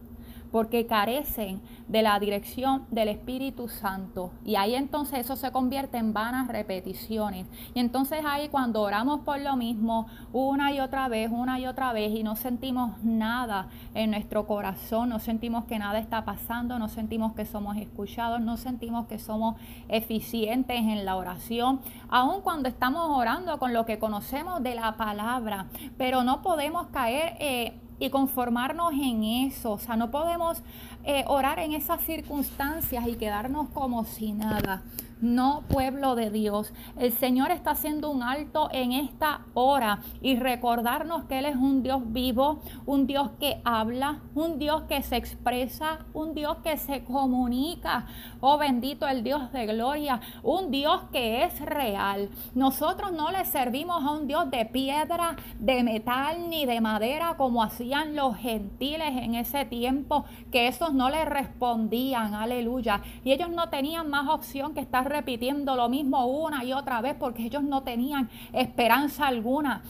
porque 0.52 0.86
carecen 0.86 1.62
de 1.88 2.02
la 2.02 2.20
dirección 2.20 2.86
del 2.90 3.10
Espíritu 3.10 3.68
Santo. 3.68 4.32
Y 4.46 4.56
ahí 4.56 4.76
entonces 4.76 5.20
eso 5.20 5.36
se 5.36 5.52
convierte 5.52 5.98
en 5.98 6.14
vanas 6.14 6.48
repeticiones. 6.48 7.48
Y 7.74 7.80
entonces 7.80 8.24
ahí 8.26 8.50
cuando 8.50 8.82
oramos 8.82 9.22
por 9.22 9.40
lo 9.42 9.56
mismo 9.56 10.08
una 10.32 10.72
y 10.72 10.80
otra 10.80 11.08
vez, 11.10 11.30
una 11.32 11.60
y 11.60 11.68
otra 11.68 11.92
vez, 11.94 12.14
y 12.14 12.24
no 12.24 12.36
sentimos 12.36 13.04
nada 13.04 13.68
en 13.94 14.12
nuestro 14.12 14.48
corazón, 14.48 15.10
no 15.10 15.20
sentimos 15.20 15.66
que 15.66 15.80
nada 15.80 16.00
está 16.00 16.24
pasando, 16.24 16.80
no 16.80 16.88
sentimos 16.88 17.34
que 17.34 17.46
somos 17.46 17.78
escuchados, 17.78 18.40
no 18.42 18.58
sentimos 18.58 19.08
que 19.08 19.20
somos 19.20 19.56
eficientes 19.90 20.78
en 20.78 21.06
la 21.06 21.16
oración, 21.16 21.82
aun 22.10 22.42
cuando 22.42 22.70
estamos 22.70 23.10
orando 23.10 23.60
con 23.60 23.74
lo 23.74 23.86
que 23.86 24.00
conocemos 24.00 24.64
de 24.64 24.76
la 24.76 24.96
palabra, 24.98 25.68
pero 25.98 26.24
no 26.24 26.42
podemos 26.42 26.88
caer... 26.88 27.36
Eh, 27.40 27.74
y 28.02 28.10
conformarnos 28.10 28.94
en 28.94 29.24
eso. 29.24 29.74
O 29.74 29.78
sea, 29.78 29.96
no 29.96 30.10
podemos 30.10 30.58
eh, 31.06 31.24
orar 31.28 31.60
en 31.60 31.74
esas 31.74 32.02
circunstancias 32.02 33.08
y 33.08 33.14
quedarnos 33.14 33.70
como 33.70 34.06
si 34.06 34.34
nada 34.34 34.82
no 35.22 35.64
pueblo 35.70 36.16
de 36.16 36.30
Dios. 36.30 36.74
El 36.98 37.12
Señor 37.14 37.52
está 37.52 37.72
haciendo 37.72 38.10
un 38.10 38.24
alto 38.24 38.70
en 38.72 38.92
esta 38.92 39.42
hora 39.54 40.02
y 40.22 40.36
recordarnos 40.36 41.26
que 41.26 41.40
Él 41.40 41.46
es 41.46 41.56
un 41.56 41.84
Dios 41.84 42.02
vivo, 42.08 42.62
un 42.86 43.08
Dios 43.08 43.32
que 43.40 43.62
habla, 43.64 44.22
un 44.36 44.60
Dios 44.60 44.84
que 44.84 45.02
se 45.04 45.16
expresa, 45.16 46.06
un 46.14 46.34
Dios 46.34 46.58
que 46.64 46.78
se 46.78 47.04
comunica. 47.04 48.08
Oh 48.40 48.58
bendito 48.58 49.08
el 49.08 49.24
Dios 49.24 49.52
de 49.52 49.68
gloria, 49.68 50.20
un 50.44 50.72
Dios 50.72 51.04
que 51.12 51.44
es 51.44 51.60
real. 51.60 52.30
Nosotros 52.56 53.12
no 53.12 53.32
le 53.32 53.46
servimos 53.46 54.04
a 54.04 54.12
un 54.12 54.28
Dios 54.28 54.50
de 54.50 54.66
piedra, 54.66 55.36
de 55.60 55.84
metal 55.84 56.50
ni 56.50 56.66
de 56.66 56.82
madera 56.82 57.36
como 57.38 57.64
hacían 57.64 58.16
los 58.16 58.36
gentiles 58.38 59.10
en 59.10 59.36
ese 59.36 59.66
tiempo, 59.66 60.26
que 60.52 60.68
esos 60.68 60.94
no 60.94 61.10
le 61.10 61.26
respondían, 61.26 62.34
aleluya. 62.34 63.02
Y 63.24 63.32
ellos 63.32 63.50
no 63.50 63.70
tenían 63.70 64.10
más 64.10 64.28
opción 64.28 64.74
que 64.74 64.80
estar 64.80 65.11
repitiendo 65.12 65.76
lo 65.76 65.90
mismo 65.90 66.26
una 66.26 66.64
y 66.64 66.74
otra 66.74 67.02
vez 67.02 67.16
porque 67.20 67.44
ellos 67.44 67.64
no 67.64 67.84
tenían 67.84 68.30
esperanza 68.54 69.28
alguna 69.28 69.84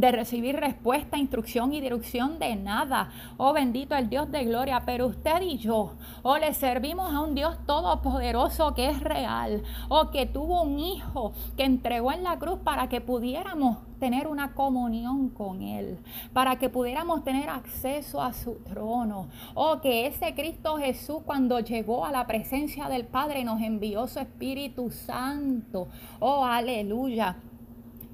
de 0.00 0.12
recibir 0.12 0.56
respuesta, 0.56 1.18
instrucción 1.18 1.72
y 1.72 1.80
dirección 1.80 2.38
de 2.38 2.54
nada. 2.54 3.10
Oh 3.36 3.52
bendito 3.52 3.96
el 3.96 4.08
Dios 4.08 4.30
de 4.30 4.44
gloria, 4.44 4.82
pero 4.86 5.06
usted 5.06 5.42
y 5.42 5.58
yo, 5.58 5.94
oh, 6.22 6.38
le 6.38 6.54
servimos 6.54 7.12
a 7.12 7.20
un 7.20 7.34
Dios 7.34 7.56
todopoderoso 7.66 8.74
que 8.74 8.90
es 8.90 9.00
real, 9.00 9.62
oh, 9.88 10.10
que 10.10 10.26
tuvo 10.26 10.62
un 10.62 10.78
hijo 10.78 11.32
que 11.56 11.64
entregó 11.64 12.12
en 12.12 12.22
la 12.22 12.38
cruz 12.38 12.60
para 12.60 12.88
que 12.88 13.00
pudiéramos 13.00 13.78
tener 13.98 14.28
una 14.28 14.54
comunión 14.54 15.30
con 15.30 15.62
Él, 15.62 15.98
para 16.32 16.56
que 16.56 16.68
pudiéramos 16.68 17.24
tener 17.24 17.50
acceso 17.50 18.22
a 18.22 18.32
su 18.32 18.54
trono. 18.56 19.26
Oh, 19.54 19.80
que 19.80 20.06
ese 20.06 20.34
Cristo 20.34 20.76
Jesús 20.76 21.18
cuando 21.24 21.58
llegó 21.58 22.04
a 22.04 22.12
la 22.12 22.26
presencia 22.26 22.88
del 22.88 23.04
Padre 23.04 23.42
nos 23.42 23.60
envió 23.60 24.06
su 24.06 24.20
Espíritu 24.20 24.90
Santo. 24.90 25.88
Oh, 26.20 26.44
aleluya 26.44 27.36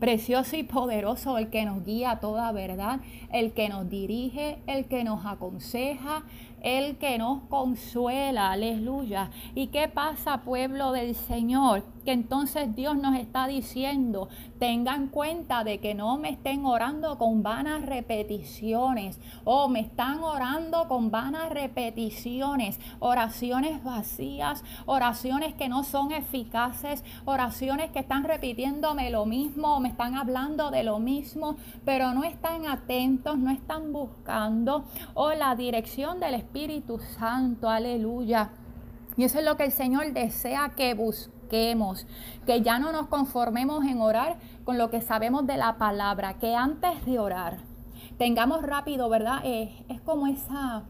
precioso 0.00 0.56
y 0.56 0.62
poderoso, 0.62 1.38
el 1.38 1.50
que 1.50 1.64
nos 1.64 1.84
guía 1.84 2.12
a 2.12 2.20
toda 2.20 2.50
verdad, 2.52 3.00
el 3.32 3.52
que 3.52 3.68
nos 3.68 3.88
dirige, 3.88 4.58
el 4.66 4.86
que 4.86 5.04
nos 5.04 5.24
aconseja, 5.24 6.24
el 6.62 6.96
que 6.96 7.18
nos 7.18 7.42
consuela, 7.48 8.50
aleluya. 8.52 9.30
¿Y 9.54 9.68
qué 9.68 9.88
pasa, 9.88 10.42
pueblo 10.42 10.92
del 10.92 11.14
Señor? 11.14 11.93
Que 12.04 12.12
entonces 12.12 12.74
Dios 12.74 12.96
nos 12.96 13.16
está 13.16 13.46
diciendo, 13.46 14.28
tengan 14.58 15.08
cuenta 15.08 15.64
de 15.64 15.78
que 15.78 15.94
no 15.94 16.18
me 16.18 16.28
estén 16.28 16.66
orando 16.66 17.16
con 17.18 17.42
vanas 17.42 17.86
repeticiones, 17.86 19.18
o 19.44 19.68
me 19.68 19.80
están 19.80 20.22
orando 20.22 20.86
con 20.86 21.10
vanas 21.10 21.50
repeticiones, 21.50 22.78
oraciones 22.98 23.82
vacías, 23.82 24.62
oraciones 24.86 25.54
que 25.54 25.68
no 25.68 25.82
son 25.82 26.12
eficaces, 26.12 27.02
oraciones 27.24 27.90
que 27.90 28.00
están 28.00 28.24
repitiéndome 28.24 29.10
lo 29.10 29.24
mismo, 29.26 29.80
me 29.80 29.88
están 29.88 30.14
hablando 30.14 30.70
de 30.70 30.84
lo 30.84 30.98
mismo, 30.98 31.56
pero 31.84 32.12
no 32.12 32.24
están 32.24 32.66
atentos, 32.66 33.38
no 33.38 33.50
están 33.50 33.92
buscando, 33.92 34.84
o 35.14 35.32
la 35.32 35.54
dirección 35.56 36.20
del 36.20 36.34
Espíritu 36.34 36.98
Santo, 36.98 37.68
aleluya. 37.68 38.50
Y 39.16 39.24
eso 39.24 39.38
es 39.38 39.44
lo 39.44 39.56
que 39.56 39.64
el 39.64 39.72
Señor 39.72 40.12
desea 40.12 40.72
que 40.76 40.94
busquemos, 40.94 41.33
que 41.48 42.62
ya 42.62 42.78
no 42.78 42.92
nos 42.92 43.08
conformemos 43.08 43.84
en 43.84 44.00
orar 44.00 44.38
con 44.64 44.78
lo 44.78 44.90
que 44.90 45.00
sabemos 45.00 45.46
de 45.46 45.56
la 45.56 45.78
palabra, 45.78 46.38
que 46.38 46.54
antes 46.54 47.04
de 47.04 47.18
orar 47.18 47.58
tengamos 48.18 48.62
rápido, 48.62 49.08
¿verdad? 49.08 49.40
Eh, 49.44 49.84
es 49.88 50.00
como 50.00 50.26
esa, 50.26 50.84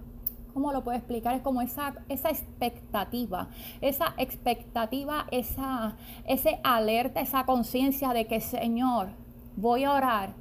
¿cómo 0.52 0.72
lo 0.72 0.84
puedo 0.84 0.96
explicar? 0.96 1.34
Es 1.34 1.42
como 1.42 1.62
esa, 1.62 1.94
esa 2.08 2.30
expectativa, 2.30 3.48
esa 3.80 4.14
expectativa, 4.18 5.26
esa, 5.30 5.96
ese 6.26 6.60
alerta, 6.62 7.20
esa 7.20 7.44
conciencia 7.44 8.12
de 8.12 8.26
que 8.26 8.40
Señor, 8.40 9.08
voy 9.56 9.84
a 9.84 9.92
orar, 9.92 10.34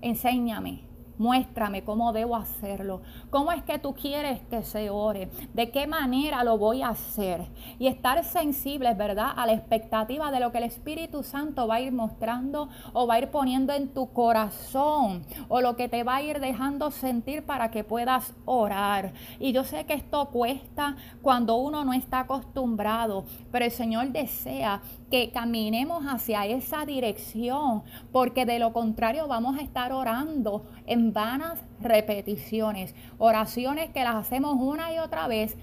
enséñame, 0.00 0.86
Muéstrame 1.18 1.82
cómo 1.82 2.12
debo 2.12 2.36
hacerlo. 2.36 3.00
¿Cómo 3.30 3.52
es 3.52 3.62
que 3.62 3.78
tú 3.78 3.94
quieres 3.94 4.40
que 4.50 4.62
se 4.62 4.90
ore? 4.90 5.30
¿De 5.54 5.70
qué 5.70 5.86
manera 5.86 6.44
lo 6.44 6.58
voy 6.58 6.82
a 6.82 6.88
hacer? 6.88 7.46
Y 7.78 7.86
estar 7.86 8.22
sensibles, 8.24 8.96
¿verdad? 8.96 9.32
A 9.34 9.46
la 9.46 9.52
expectativa 9.52 10.30
de 10.30 10.40
lo 10.40 10.52
que 10.52 10.58
el 10.58 10.64
Espíritu 10.64 11.22
Santo 11.22 11.66
va 11.66 11.76
a 11.76 11.80
ir 11.80 11.92
mostrando 11.92 12.68
o 12.92 13.06
va 13.06 13.14
a 13.14 13.18
ir 13.18 13.28
poniendo 13.28 13.72
en 13.72 13.88
tu 13.88 14.12
corazón 14.12 15.24
o 15.48 15.60
lo 15.60 15.76
que 15.76 15.88
te 15.88 16.02
va 16.04 16.16
a 16.16 16.22
ir 16.22 16.40
dejando 16.40 16.90
sentir 16.90 17.44
para 17.44 17.70
que 17.70 17.84
puedas 17.84 18.34
orar. 18.44 19.12
Y 19.40 19.52
yo 19.52 19.64
sé 19.64 19.86
que 19.86 19.94
esto 19.94 20.26
cuesta 20.26 20.96
cuando 21.22 21.56
uno 21.56 21.84
no 21.84 21.92
está 21.92 22.20
acostumbrado, 22.20 23.24
pero 23.50 23.64
el 23.64 23.70
Señor 23.70 24.08
desea 24.08 24.82
que 25.10 25.30
caminemos 25.30 26.04
hacia 26.04 26.46
esa 26.46 26.84
dirección, 26.84 27.82
porque 28.12 28.44
de 28.44 28.58
lo 28.58 28.72
contrario 28.72 29.28
vamos 29.28 29.56
a 29.58 29.62
estar 29.62 29.92
orando 29.92 30.64
en 30.86 31.05
vanas 31.12 31.60
repeticiones, 31.80 32.94
oraciones 33.18 33.90
que 33.90 34.04
las 34.04 34.16
hacemos 34.16 34.56
una 34.58 34.92
y 34.92 34.98
otra 34.98 35.28
vez 35.28 35.56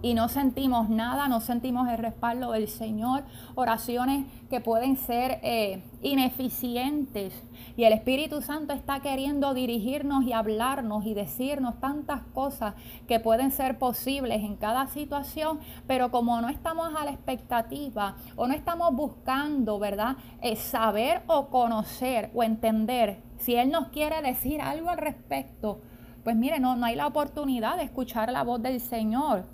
y 0.00 0.14
no 0.14 0.28
sentimos 0.28 0.88
nada, 0.88 1.28
no 1.28 1.40
sentimos 1.40 1.88
el 1.88 1.98
respaldo 1.98 2.52
del 2.52 2.68
Señor, 2.68 3.24
oraciones 3.56 4.26
que 4.48 4.60
pueden 4.60 4.96
ser 4.96 5.40
eh, 5.42 5.82
ineficientes. 6.02 7.34
Y 7.76 7.84
el 7.84 7.92
Espíritu 7.92 8.40
Santo 8.40 8.72
está 8.72 9.00
queriendo 9.00 9.54
dirigirnos 9.54 10.24
y 10.24 10.32
hablarnos 10.32 11.04
y 11.04 11.14
decirnos 11.14 11.80
tantas 11.80 12.22
cosas 12.32 12.74
que 13.08 13.18
pueden 13.18 13.50
ser 13.50 13.78
posibles 13.78 14.44
en 14.44 14.56
cada 14.56 14.86
situación, 14.86 15.58
pero 15.86 16.10
como 16.10 16.40
no 16.40 16.48
estamos 16.48 16.94
a 16.96 17.04
la 17.04 17.10
expectativa 17.10 18.16
o 18.36 18.46
no 18.46 18.54
estamos 18.54 18.94
buscando, 18.94 19.78
¿verdad? 19.78 20.16
Eh, 20.42 20.54
saber 20.56 21.22
o 21.26 21.48
conocer 21.48 22.30
o 22.34 22.44
entender 22.44 23.27
si 23.38 23.54
Él 23.56 23.70
nos 23.70 23.88
quiere 23.88 24.20
decir 24.22 24.60
algo 24.60 24.90
al 24.90 24.98
respecto, 24.98 25.80
pues 26.24 26.36
mire, 26.36 26.60
no, 26.60 26.76
no 26.76 26.86
hay 26.86 26.96
la 26.96 27.06
oportunidad 27.06 27.76
de 27.76 27.84
escuchar 27.84 28.30
la 28.30 28.42
voz 28.42 28.62
del 28.62 28.80
Señor 28.80 29.46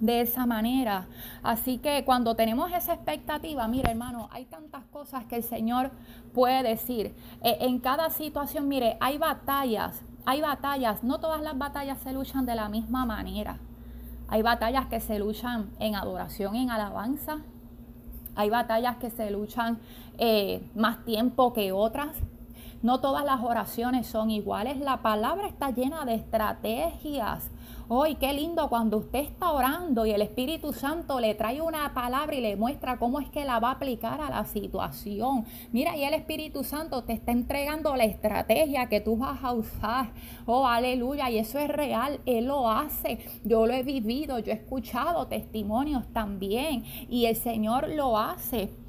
de 0.00 0.20
esa 0.20 0.46
manera. 0.46 1.06
Así 1.44 1.78
que 1.78 2.04
cuando 2.04 2.34
tenemos 2.34 2.72
esa 2.72 2.94
expectativa, 2.94 3.68
mire 3.68 3.90
hermano, 3.90 4.28
hay 4.32 4.46
tantas 4.46 4.84
cosas 4.86 5.26
que 5.26 5.36
el 5.36 5.44
Señor 5.44 5.92
puede 6.34 6.64
decir. 6.64 7.14
E, 7.42 7.58
en 7.60 7.78
cada 7.78 8.10
situación, 8.10 8.66
mire, 8.66 8.96
hay 9.00 9.16
batallas, 9.18 10.02
hay 10.26 10.40
batallas, 10.40 11.04
no 11.04 11.20
todas 11.20 11.40
las 11.40 11.56
batallas 11.56 11.98
se 12.00 12.12
luchan 12.12 12.46
de 12.46 12.56
la 12.56 12.68
misma 12.68 13.06
manera. 13.06 13.60
Hay 14.26 14.42
batallas 14.42 14.86
que 14.86 14.98
se 14.98 15.20
luchan 15.20 15.70
en 15.78 15.94
adoración, 15.94 16.56
en 16.56 16.70
alabanza. 16.70 17.38
Hay 18.34 18.50
batallas 18.50 18.96
que 18.96 19.10
se 19.10 19.30
luchan 19.30 19.78
eh, 20.18 20.68
más 20.74 21.04
tiempo 21.04 21.52
que 21.52 21.70
otras. 21.70 22.16
No 22.82 22.98
todas 22.98 23.24
las 23.24 23.40
oraciones 23.40 24.08
son 24.08 24.32
iguales. 24.32 24.78
La 24.78 25.02
palabra 25.02 25.46
está 25.46 25.70
llena 25.70 26.04
de 26.04 26.14
estrategias. 26.14 27.48
Hoy, 27.86 28.16
qué 28.16 28.32
lindo 28.32 28.68
cuando 28.68 28.96
usted 28.96 29.20
está 29.20 29.52
orando 29.52 30.04
y 30.04 30.10
el 30.10 30.22
Espíritu 30.22 30.72
Santo 30.72 31.20
le 31.20 31.36
trae 31.36 31.60
una 31.60 31.94
palabra 31.94 32.34
y 32.34 32.40
le 32.40 32.56
muestra 32.56 32.98
cómo 32.98 33.20
es 33.20 33.28
que 33.28 33.44
la 33.44 33.60
va 33.60 33.68
a 33.68 33.72
aplicar 33.72 34.20
a 34.20 34.30
la 34.30 34.44
situación. 34.46 35.44
Mira, 35.70 35.96
y 35.96 36.02
el 36.02 36.14
Espíritu 36.14 36.64
Santo 36.64 37.04
te 37.04 37.12
está 37.12 37.30
entregando 37.30 37.94
la 37.94 38.04
estrategia 38.04 38.88
que 38.88 39.00
tú 39.00 39.16
vas 39.16 39.44
a 39.44 39.52
usar. 39.52 40.10
Oh, 40.46 40.66
aleluya. 40.66 41.30
Y 41.30 41.38
eso 41.38 41.60
es 41.60 41.68
real. 41.68 42.20
Él 42.26 42.46
lo 42.46 42.68
hace. 42.68 43.18
Yo 43.44 43.64
lo 43.64 43.74
he 43.74 43.84
vivido. 43.84 44.40
Yo 44.40 44.50
he 44.50 44.56
escuchado 44.56 45.28
testimonios 45.28 46.04
también. 46.12 46.84
Y 47.08 47.26
el 47.26 47.36
Señor 47.36 47.88
lo 47.90 48.18
hace. 48.18 48.81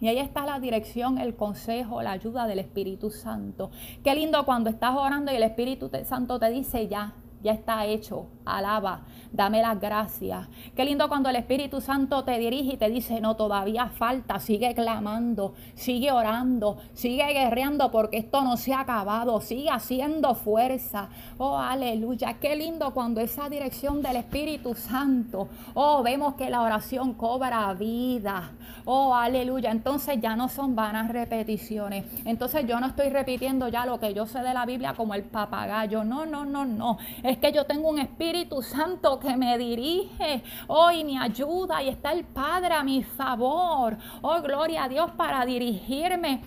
Y 0.00 0.08
ahí 0.08 0.18
está 0.18 0.46
la 0.46 0.58
dirección, 0.58 1.18
el 1.18 1.36
consejo, 1.36 2.02
la 2.02 2.12
ayuda 2.12 2.46
del 2.46 2.58
Espíritu 2.58 3.10
Santo. 3.10 3.70
Qué 4.02 4.14
lindo 4.14 4.44
cuando 4.46 4.70
estás 4.70 4.96
orando 4.96 5.30
y 5.30 5.36
el 5.36 5.42
Espíritu 5.42 5.90
Santo 6.04 6.38
te 6.38 6.50
dice 6.50 6.88
ya, 6.88 7.14
ya 7.42 7.52
está 7.52 7.86
hecho, 7.86 8.26
alaba, 8.44 9.02
dame 9.32 9.62
las 9.62 9.80
gracias. 9.80 10.48
Qué 10.74 10.84
lindo 10.84 11.08
cuando 11.08 11.28
el 11.28 11.36
Espíritu 11.36 11.80
Santo 11.80 12.24
te 12.24 12.38
dirige 12.38 12.74
y 12.74 12.76
te 12.76 12.88
dice, 12.88 13.20
no, 13.20 13.36
todavía 13.36 13.88
falta, 13.88 14.38
sigue 14.38 14.74
clamando, 14.74 15.54
sigue 15.74 16.12
orando, 16.12 16.78
sigue 16.94 17.26
guerreando 17.32 17.90
porque 17.90 18.18
esto 18.18 18.42
no 18.42 18.56
se 18.56 18.74
ha 18.74 18.80
acabado, 18.80 19.40
sigue 19.40 19.70
haciendo 19.70 20.34
fuerza. 20.34 21.08
Oh, 21.38 21.58
aleluya, 21.58 22.34
qué 22.40 22.56
lindo 22.56 22.92
cuando 22.92 23.20
esa 23.20 23.48
dirección 23.48 24.02
del 24.02 24.16
Espíritu 24.16 24.74
Santo, 24.74 25.48
oh, 25.74 26.02
vemos 26.02 26.34
que 26.34 26.50
la 26.50 26.62
oración 26.62 27.14
cobra 27.14 27.72
vida. 27.74 28.52
Oh, 28.84 29.14
aleluya, 29.14 29.70
entonces 29.70 30.20
ya 30.20 30.36
no 30.36 30.48
son 30.48 30.74
vanas 30.74 31.10
repeticiones. 31.10 32.04
Entonces 32.24 32.66
yo 32.66 32.80
no 32.80 32.86
estoy 32.86 33.08
repitiendo 33.08 33.68
ya 33.68 33.86
lo 33.86 34.00
que 34.00 34.14
yo 34.14 34.26
sé 34.26 34.40
de 34.40 34.54
la 34.54 34.66
Biblia 34.66 34.94
como 34.94 35.14
el 35.14 35.22
papagayo. 35.24 36.04
No, 36.04 36.26
no, 36.26 36.44
no, 36.44 36.64
no. 36.64 36.98
Es 37.30 37.38
que 37.38 37.52
yo 37.52 37.64
tengo 37.64 37.88
un 37.88 38.00
Espíritu 38.00 38.60
Santo 38.60 39.20
que 39.20 39.36
me 39.36 39.56
dirige 39.56 40.42
hoy, 40.66 41.04
me 41.04 41.16
ayuda 41.16 41.80
y 41.80 41.88
está 41.88 42.10
el 42.10 42.24
Padre 42.24 42.74
a 42.74 42.82
mi 42.82 43.04
favor. 43.04 43.96
Oh, 44.20 44.42
gloria 44.42 44.82
a 44.82 44.88
Dios 44.88 45.12
para 45.12 45.46
dirigirme 45.46 46.42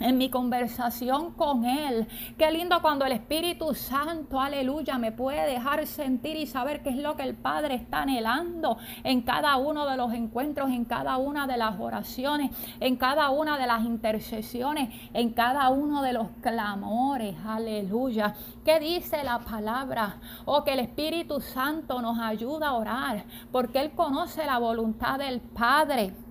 en 0.00 0.18
mi 0.18 0.30
conversación 0.30 1.32
con 1.32 1.64
Él. 1.64 2.06
Qué 2.36 2.50
lindo 2.50 2.80
cuando 2.82 3.04
el 3.04 3.12
Espíritu 3.12 3.74
Santo, 3.74 4.40
aleluya, 4.40 4.98
me 4.98 5.12
puede 5.12 5.50
dejar 5.50 5.86
sentir 5.86 6.36
y 6.36 6.46
saber 6.46 6.82
qué 6.82 6.90
es 6.90 6.96
lo 6.96 7.16
que 7.16 7.22
el 7.22 7.34
Padre 7.34 7.74
está 7.74 8.02
anhelando 8.02 8.78
en 9.04 9.22
cada 9.22 9.56
uno 9.56 9.86
de 9.86 9.96
los 9.96 10.12
encuentros, 10.12 10.70
en 10.70 10.84
cada 10.84 11.16
una 11.18 11.46
de 11.46 11.56
las 11.56 11.78
oraciones, 11.78 12.50
en 12.80 12.96
cada 12.96 13.30
una 13.30 13.58
de 13.58 13.66
las 13.66 13.84
intercesiones, 13.84 14.88
en 15.12 15.32
cada 15.32 15.68
uno 15.70 16.02
de 16.02 16.12
los 16.12 16.28
clamores, 16.40 17.36
aleluya. 17.46 18.34
¿Qué 18.64 18.80
dice 18.80 19.24
la 19.24 19.38
palabra? 19.38 20.20
O 20.44 20.58
oh, 20.58 20.64
que 20.64 20.72
el 20.72 20.80
Espíritu 20.80 21.40
Santo 21.40 22.00
nos 22.00 22.18
ayuda 22.18 22.68
a 22.68 22.74
orar, 22.74 23.24
porque 23.50 23.80
Él 23.80 23.92
conoce 23.92 24.44
la 24.44 24.58
voluntad 24.58 25.18
del 25.18 25.40
Padre. 25.40 26.27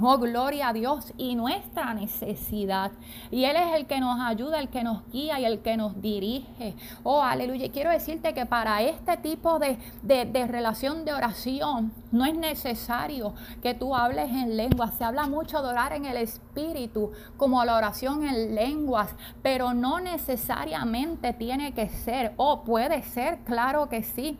Oh, 0.00 0.18
gloria 0.18 0.68
a 0.68 0.72
Dios 0.72 1.12
y 1.16 1.34
nuestra 1.34 1.92
necesidad. 1.94 2.92
Y 3.30 3.44
Él 3.44 3.56
es 3.56 3.74
el 3.74 3.86
que 3.86 4.00
nos 4.00 4.20
ayuda, 4.20 4.60
el 4.60 4.68
que 4.68 4.84
nos 4.84 5.08
guía 5.10 5.40
y 5.40 5.44
el 5.44 5.60
que 5.60 5.76
nos 5.76 6.00
dirige. 6.00 6.76
Oh, 7.02 7.22
aleluya. 7.22 7.72
quiero 7.72 7.90
decirte 7.90 8.34
que 8.34 8.46
para 8.46 8.82
este 8.82 9.16
tipo 9.16 9.58
de, 9.58 9.78
de, 10.02 10.46
relación 10.46 11.04
de 11.04 11.14
oración 11.14 11.92
no 12.12 12.26
es 12.26 12.36
necesario 12.36 13.34
que 13.62 13.74
tú 13.74 13.96
hables 13.96 14.30
en 14.30 14.56
lenguas. 14.56 14.94
Se 14.94 15.04
habla 15.04 15.26
mucho 15.26 15.62
de 15.62 15.68
orar 15.68 15.92
en 15.92 16.04
el 16.04 16.18
Espíritu 16.18 17.10
como 17.36 17.64
la 17.64 17.76
oración 17.76 18.24
en 18.24 18.54
lenguas, 18.54 19.10
pero 19.42 19.74
no 19.74 20.00
necesariamente 20.00 21.32
tiene 21.32 21.72
que 21.72 21.88
ser. 21.88 22.34
Oh, 22.36 22.62
puede 22.62 23.02
ser, 23.02 23.38
claro 23.44 23.88
que 23.88 24.02
sí. 24.02 24.38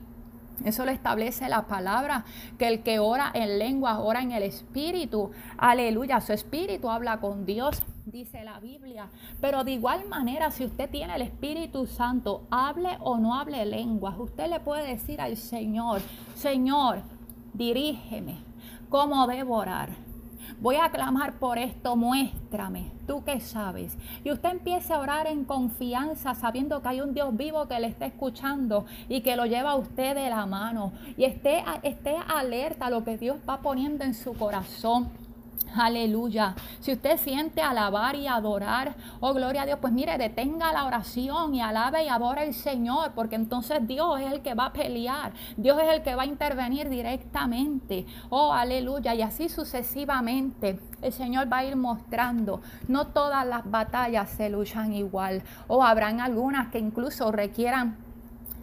Eso 0.64 0.84
lo 0.84 0.90
establece 0.90 1.48
la 1.48 1.66
palabra, 1.66 2.24
que 2.58 2.68
el 2.68 2.82
que 2.82 2.98
ora 2.98 3.30
en 3.34 3.58
lengua 3.58 4.00
ora 4.00 4.22
en 4.22 4.32
el 4.32 4.42
Espíritu. 4.42 5.30
Aleluya, 5.56 6.20
su 6.20 6.32
Espíritu 6.32 6.90
habla 6.90 7.20
con 7.20 7.46
Dios, 7.46 7.82
dice 8.06 8.42
la 8.42 8.58
Biblia. 8.58 9.08
Pero 9.40 9.64
de 9.64 9.72
igual 9.72 10.06
manera, 10.08 10.50
si 10.50 10.64
usted 10.64 10.90
tiene 10.90 11.14
el 11.14 11.22
Espíritu 11.22 11.86
Santo, 11.86 12.46
hable 12.50 12.96
o 13.00 13.18
no 13.18 13.38
hable 13.38 13.64
lenguas, 13.66 14.16
usted 14.18 14.48
le 14.48 14.60
puede 14.60 14.88
decir 14.88 15.20
al 15.20 15.36
Señor, 15.36 16.00
Señor, 16.34 17.02
dirígeme, 17.54 18.38
¿cómo 18.88 19.26
debo 19.26 19.56
orar? 19.56 20.07
Voy 20.60 20.76
a 20.76 20.90
clamar 20.90 21.38
por 21.38 21.58
esto, 21.58 21.96
muéstrame, 21.96 22.90
tú 23.06 23.22
que 23.24 23.40
sabes. 23.40 23.96
Y 24.24 24.32
usted 24.32 24.50
empiece 24.50 24.92
a 24.92 24.98
orar 24.98 25.26
en 25.26 25.44
confianza, 25.44 26.34
sabiendo 26.34 26.82
que 26.82 26.88
hay 26.88 27.00
un 27.00 27.14
Dios 27.14 27.36
vivo 27.36 27.68
que 27.68 27.78
le 27.78 27.86
está 27.86 28.06
escuchando 28.06 28.86
y 29.08 29.20
que 29.20 29.36
lo 29.36 29.46
lleva 29.46 29.72
a 29.72 29.76
usted 29.76 30.14
de 30.14 30.30
la 30.30 30.46
mano. 30.46 30.92
Y 31.16 31.24
esté, 31.24 31.62
esté 31.82 32.16
alerta 32.26 32.86
a 32.86 32.90
lo 32.90 33.04
que 33.04 33.18
Dios 33.18 33.38
va 33.48 33.60
poniendo 33.60 34.04
en 34.04 34.14
su 34.14 34.34
corazón. 34.34 35.27
Aleluya. 35.76 36.54
Si 36.80 36.92
usted 36.92 37.18
siente 37.18 37.62
alabar 37.62 38.16
y 38.16 38.26
adorar, 38.26 38.96
oh 39.20 39.34
gloria 39.34 39.62
a 39.62 39.66
Dios, 39.66 39.78
pues 39.80 39.92
mire, 39.92 40.16
detenga 40.18 40.72
la 40.72 40.86
oración 40.86 41.54
y 41.54 41.60
alabe 41.60 42.04
y 42.04 42.08
adora 42.08 42.42
al 42.42 42.54
Señor, 42.54 43.12
porque 43.14 43.36
entonces 43.36 43.86
Dios 43.86 44.20
es 44.20 44.32
el 44.32 44.40
que 44.40 44.54
va 44.54 44.66
a 44.66 44.72
pelear, 44.72 45.32
Dios 45.56 45.80
es 45.80 45.88
el 45.92 46.02
que 46.02 46.14
va 46.14 46.22
a 46.22 46.26
intervenir 46.26 46.88
directamente. 46.88 48.06
Oh, 48.30 48.52
aleluya. 48.52 49.14
Y 49.14 49.22
así 49.22 49.48
sucesivamente. 49.48 50.80
El 51.00 51.12
Señor 51.12 51.52
va 51.52 51.58
a 51.58 51.64
ir 51.64 51.76
mostrando, 51.76 52.60
no 52.88 53.06
todas 53.08 53.46
las 53.46 53.70
batallas 53.70 54.30
se 54.30 54.50
luchan 54.50 54.92
igual, 54.92 55.42
o 55.68 55.84
habrán 55.84 56.20
algunas 56.20 56.68
que 56.72 56.80
incluso 56.80 57.30
requieran 57.30 58.07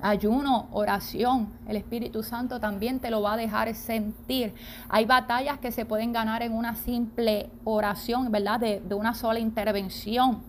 ayuno, 0.06 0.68
oración, 0.72 1.50
el 1.68 1.78
Espíritu 1.78 2.22
Santo 2.22 2.60
también 2.60 3.00
te 3.00 3.10
lo 3.10 3.22
va 3.22 3.34
a 3.34 3.38
dejar 3.38 3.74
sentir. 3.74 4.54
Hay 4.88 5.06
batallas 5.06 5.58
que 5.58 5.72
se 5.72 5.86
pueden 5.86 6.14
ganar 6.14 6.44
en 6.44 6.54
una 6.54 6.76
simple 6.76 7.50
oración, 7.64 8.32
¿verdad? 8.32 8.60
De, 8.60 8.82
de 8.82 8.96
una 8.96 9.14
sola 9.14 9.40
intervención. 9.40 10.44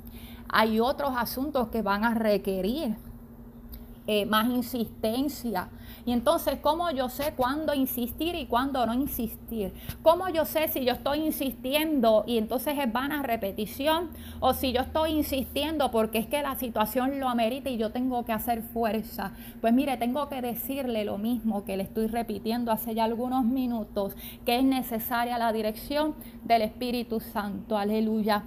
Hay 0.49 0.79
otros 0.79 1.15
asuntos 1.17 1.69
que 1.69 1.83
van 1.83 2.05
a 2.05 2.15
requerir 2.15 2.97
eh, 4.07 4.27
más 4.27 4.49
insistencia. 4.49 5.69
Y 6.05 6.13
entonces, 6.13 6.59
¿cómo 6.61 6.91
yo 6.93 7.09
sé 7.09 7.35
cuándo 7.37 7.75
insistir 7.75 8.37
y 8.37 8.47
cuándo 8.47 8.87
no 8.87 8.95
insistir? 8.95 9.73
¿Cómo 10.03 10.29
yo 10.29 10.45
sé 10.45 10.69
si 10.69 10.85
yo 10.85 10.93
estoy 10.93 11.19
insistiendo 11.19 12.23
y 12.27 12.39
entonces 12.39 12.79
es 12.79 12.93
vana 12.93 13.23
repetición? 13.23 14.11
O 14.39 14.55
si 14.55 14.73
yo 14.73 14.83
estoy 14.83 15.11
insistiendo 15.11 15.91
porque 15.91 16.19
es 16.19 16.27
que 16.27 16.43
la 16.43 16.55
situación 16.55 17.19
lo 17.19 17.29
amerita 17.29 17.69
y 17.69 17.77
yo 17.77 17.91
tengo 17.91 18.25
que 18.25 18.33
hacer 18.33 18.63
fuerza. 18.63 19.33
Pues 19.61 19.75
mire, 19.75 19.97
tengo 19.97 20.29
que 20.29 20.41
decirle 20.41 21.05
lo 21.05 21.19
mismo 21.19 21.65
que 21.65 21.77
le 21.77 21.83
estoy 21.83 22.07
repitiendo 22.07 22.71
hace 22.71 22.95
ya 22.95 23.05
algunos 23.05 23.45
minutos, 23.45 24.15
que 24.45 24.59
es 24.59 24.65
necesaria 24.65 25.39
la 25.39 25.53
dirección 25.53 26.15
del 26.45 26.63
Espíritu 26.63 27.19
Santo. 27.19 27.77
Aleluya 27.77 28.45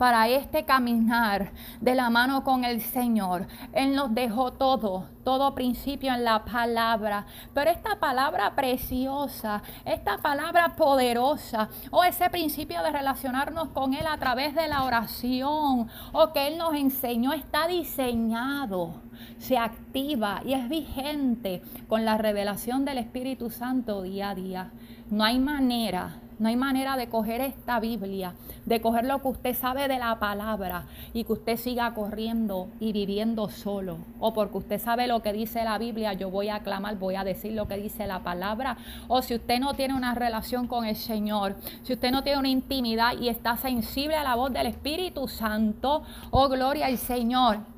para 0.00 0.28
este 0.28 0.64
caminar 0.64 1.52
de 1.82 1.94
la 1.94 2.08
mano 2.08 2.42
con 2.42 2.64
el 2.64 2.80
Señor. 2.80 3.46
Él 3.74 3.94
nos 3.94 4.14
dejó 4.14 4.54
todo, 4.54 5.10
todo 5.24 5.54
principio 5.54 6.14
en 6.14 6.24
la 6.24 6.42
palabra. 6.42 7.26
Pero 7.52 7.70
esta 7.70 8.00
palabra 8.00 8.54
preciosa, 8.54 9.62
esta 9.84 10.16
palabra 10.16 10.74
poderosa, 10.74 11.68
o 11.90 12.02
ese 12.02 12.30
principio 12.30 12.82
de 12.82 12.92
relacionarnos 12.92 13.68
con 13.68 13.92
Él 13.92 14.06
a 14.06 14.16
través 14.16 14.54
de 14.54 14.68
la 14.68 14.84
oración, 14.84 15.90
o 16.12 16.32
que 16.32 16.48
Él 16.48 16.56
nos 16.56 16.72
enseñó, 16.72 17.34
está 17.34 17.66
diseñado, 17.66 19.02
se 19.36 19.58
activa 19.58 20.40
y 20.46 20.54
es 20.54 20.66
vigente 20.70 21.60
con 21.88 22.06
la 22.06 22.16
revelación 22.16 22.86
del 22.86 22.96
Espíritu 22.96 23.50
Santo 23.50 24.00
día 24.00 24.30
a 24.30 24.34
día. 24.34 24.70
No 25.10 25.24
hay 25.24 25.38
manera 25.38 26.20
no 26.40 26.48
hay 26.48 26.56
manera 26.56 26.96
de 26.96 27.10
coger 27.10 27.42
esta 27.42 27.78
Biblia, 27.80 28.34
de 28.64 28.80
coger 28.80 29.04
lo 29.04 29.20
que 29.20 29.28
usted 29.28 29.54
sabe 29.54 29.88
de 29.88 29.98
la 29.98 30.18
palabra 30.18 30.86
y 31.12 31.24
que 31.24 31.34
usted 31.34 31.56
siga 31.58 31.92
corriendo 31.92 32.68
y 32.80 32.92
viviendo 32.92 33.50
solo. 33.50 33.98
O 34.18 34.32
porque 34.32 34.56
usted 34.56 34.80
sabe 34.80 35.06
lo 35.06 35.20
que 35.20 35.34
dice 35.34 35.62
la 35.64 35.76
Biblia, 35.76 36.14
yo 36.14 36.30
voy 36.30 36.48
a 36.48 36.60
clamar, 36.60 36.96
voy 36.98 37.16
a 37.16 37.24
decir 37.24 37.52
lo 37.52 37.68
que 37.68 37.76
dice 37.76 38.06
la 38.06 38.20
palabra. 38.20 38.78
O 39.06 39.20
si 39.20 39.34
usted 39.34 39.60
no 39.60 39.74
tiene 39.74 39.94
una 39.94 40.14
relación 40.14 40.66
con 40.66 40.86
el 40.86 40.96
Señor, 40.96 41.56
si 41.82 41.92
usted 41.92 42.10
no 42.10 42.22
tiene 42.22 42.38
una 42.38 42.48
intimidad 42.48 43.12
y 43.20 43.28
está 43.28 43.58
sensible 43.58 44.16
a 44.16 44.24
la 44.24 44.34
voz 44.34 44.50
del 44.50 44.66
Espíritu 44.66 45.28
Santo, 45.28 46.02
oh 46.30 46.48
gloria 46.48 46.86
al 46.86 46.96
Señor 46.96 47.69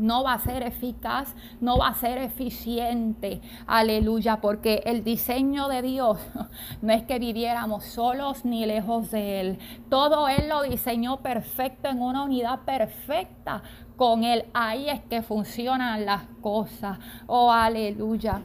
no 0.00 0.24
va 0.24 0.34
a 0.34 0.38
ser 0.40 0.62
eficaz, 0.62 1.34
no 1.60 1.78
va 1.78 1.88
a 1.88 1.94
ser 1.94 2.18
eficiente. 2.18 3.40
Aleluya, 3.66 4.40
porque 4.40 4.82
el 4.86 5.04
diseño 5.04 5.68
de 5.68 5.82
Dios 5.82 6.18
no 6.82 6.92
es 6.92 7.04
que 7.04 7.18
viviéramos 7.18 7.84
solos 7.84 8.44
ni 8.44 8.66
lejos 8.66 9.10
de 9.10 9.40
Él. 9.40 9.58
Todo 9.88 10.28
Él 10.28 10.48
lo 10.48 10.62
diseñó 10.62 11.18
perfecto 11.18 11.88
en 11.88 12.00
una 12.00 12.24
unidad 12.24 12.60
perfecta 12.60 13.62
con 13.96 14.24
Él. 14.24 14.46
Ahí 14.54 14.88
es 14.88 15.00
que 15.02 15.22
funcionan 15.22 16.06
las 16.06 16.22
cosas. 16.40 16.98
Oh, 17.26 17.52
aleluya. 17.52 18.42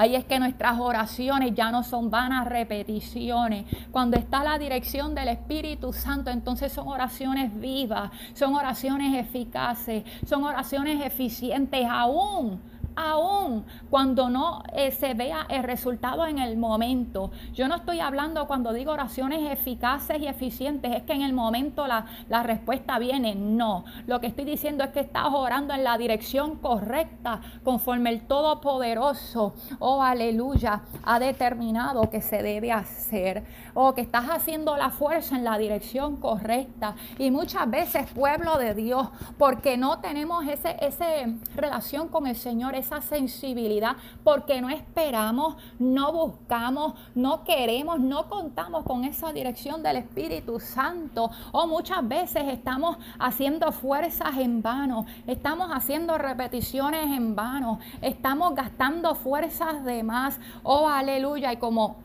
Ahí 0.00 0.16
es 0.16 0.24
que 0.24 0.38
nuestras 0.38 0.80
oraciones 0.80 1.52
ya 1.54 1.70
no 1.70 1.82
son 1.82 2.10
vanas 2.10 2.46
repeticiones. 2.46 3.66
Cuando 3.90 4.16
está 4.16 4.42
la 4.42 4.58
dirección 4.58 5.14
del 5.14 5.28
Espíritu 5.28 5.92
Santo, 5.92 6.30
entonces 6.30 6.72
son 6.72 6.88
oraciones 6.88 7.54
vivas, 7.60 8.10
son 8.32 8.54
oraciones 8.54 9.14
eficaces, 9.14 10.04
son 10.24 10.44
oraciones 10.44 11.04
eficientes 11.04 11.84
aún 11.86 12.62
aún 12.96 13.64
cuando 13.88 14.28
no 14.28 14.62
eh, 14.74 14.90
se 14.90 15.14
vea 15.14 15.46
el 15.48 15.62
resultado 15.62 16.26
en 16.26 16.38
el 16.38 16.56
momento. 16.56 17.30
Yo 17.52 17.68
no 17.68 17.76
estoy 17.76 18.00
hablando 18.00 18.46
cuando 18.46 18.72
digo 18.72 18.92
oraciones 18.92 19.50
eficaces 19.50 20.20
y 20.20 20.26
eficientes, 20.26 20.94
es 20.94 21.02
que 21.02 21.12
en 21.12 21.22
el 21.22 21.32
momento 21.32 21.86
la, 21.86 22.06
la 22.28 22.42
respuesta 22.42 22.98
viene. 22.98 23.34
No, 23.34 23.84
lo 24.06 24.20
que 24.20 24.26
estoy 24.26 24.44
diciendo 24.44 24.84
es 24.84 24.90
que 24.90 25.00
estás 25.00 25.28
orando 25.32 25.74
en 25.74 25.84
la 25.84 25.98
dirección 25.98 26.56
correcta, 26.56 27.40
conforme 27.64 28.10
el 28.10 28.26
Todopoderoso, 28.26 29.54
oh 29.78 30.02
aleluya, 30.02 30.82
ha 31.04 31.18
determinado 31.18 32.10
que 32.10 32.20
se 32.20 32.42
debe 32.42 32.72
hacer. 32.72 33.44
O 33.74 33.94
que 33.94 34.00
estás 34.00 34.26
haciendo 34.28 34.76
la 34.76 34.90
fuerza 34.90 35.36
en 35.36 35.44
la 35.44 35.56
dirección 35.56 36.16
correcta. 36.16 36.94
Y 37.18 37.30
muchas 37.30 37.70
veces, 37.70 38.10
pueblo 38.12 38.58
de 38.58 38.74
Dios, 38.74 39.08
porque 39.38 39.76
no 39.76 40.00
tenemos 40.00 40.46
esa 40.46 40.70
ese 40.70 41.36
relación 41.54 42.08
con 42.08 42.26
el 42.26 42.36
Señor, 42.36 42.74
esa 42.80 43.00
sensibilidad, 43.00 43.96
porque 44.24 44.60
no 44.60 44.68
esperamos, 44.68 45.56
no 45.78 46.12
buscamos, 46.12 46.94
no 47.14 47.44
queremos, 47.44 48.00
no 48.00 48.28
contamos 48.28 48.84
con 48.84 49.04
esa 49.04 49.32
dirección 49.32 49.82
del 49.82 49.96
Espíritu 49.96 50.60
Santo. 50.60 51.30
O 51.52 51.66
muchas 51.66 52.06
veces 52.06 52.44
estamos 52.48 52.96
haciendo 53.18 53.72
fuerzas 53.72 54.36
en 54.38 54.62
vano, 54.62 55.06
estamos 55.26 55.70
haciendo 55.72 56.18
repeticiones 56.18 57.04
en 57.16 57.34
vano, 57.34 57.78
estamos 58.02 58.54
gastando 58.54 59.14
fuerzas 59.14 59.84
de 59.84 60.02
más. 60.02 60.40
Oh, 60.62 60.88
aleluya. 60.88 61.52
Y 61.52 61.56
como 61.56 61.96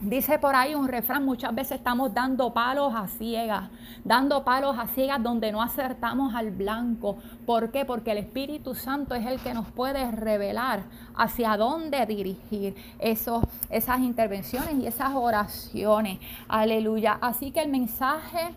Dice 0.00 0.38
por 0.38 0.54
ahí 0.54 0.76
un 0.76 0.86
refrán, 0.86 1.24
muchas 1.24 1.52
veces 1.52 1.78
estamos 1.78 2.14
dando 2.14 2.54
palos 2.54 2.94
a 2.94 3.08
ciegas, 3.08 3.68
dando 4.04 4.44
palos 4.44 4.78
a 4.78 4.86
ciegas 4.86 5.20
donde 5.20 5.50
no 5.50 5.60
acertamos 5.60 6.36
al 6.36 6.52
blanco. 6.52 7.16
¿Por 7.44 7.72
qué? 7.72 7.84
Porque 7.84 8.12
el 8.12 8.18
Espíritu 8.18 8.76
Santo 8.76 9.16
es 9.16 9.26
el 9.26 9.40
que 9.40 9.54
nos 9.54 9.66
puede 9.72 10.08
revelar 10.12 10.84
hacia 11.16 11.56
dónde 11.56 12.06
dirigir 12.06 12.76
esas 13.00 13.98
intervenciones 13.98 14.74
y 14.74 14.86
esas 14.86 15.16
oraciones. 15.16 16.20
Aleluya. 16.46 17.18
Así 17.20 17.50
que 17.50 17.60
el 17.60 17.68
mensaje 17.68 18.54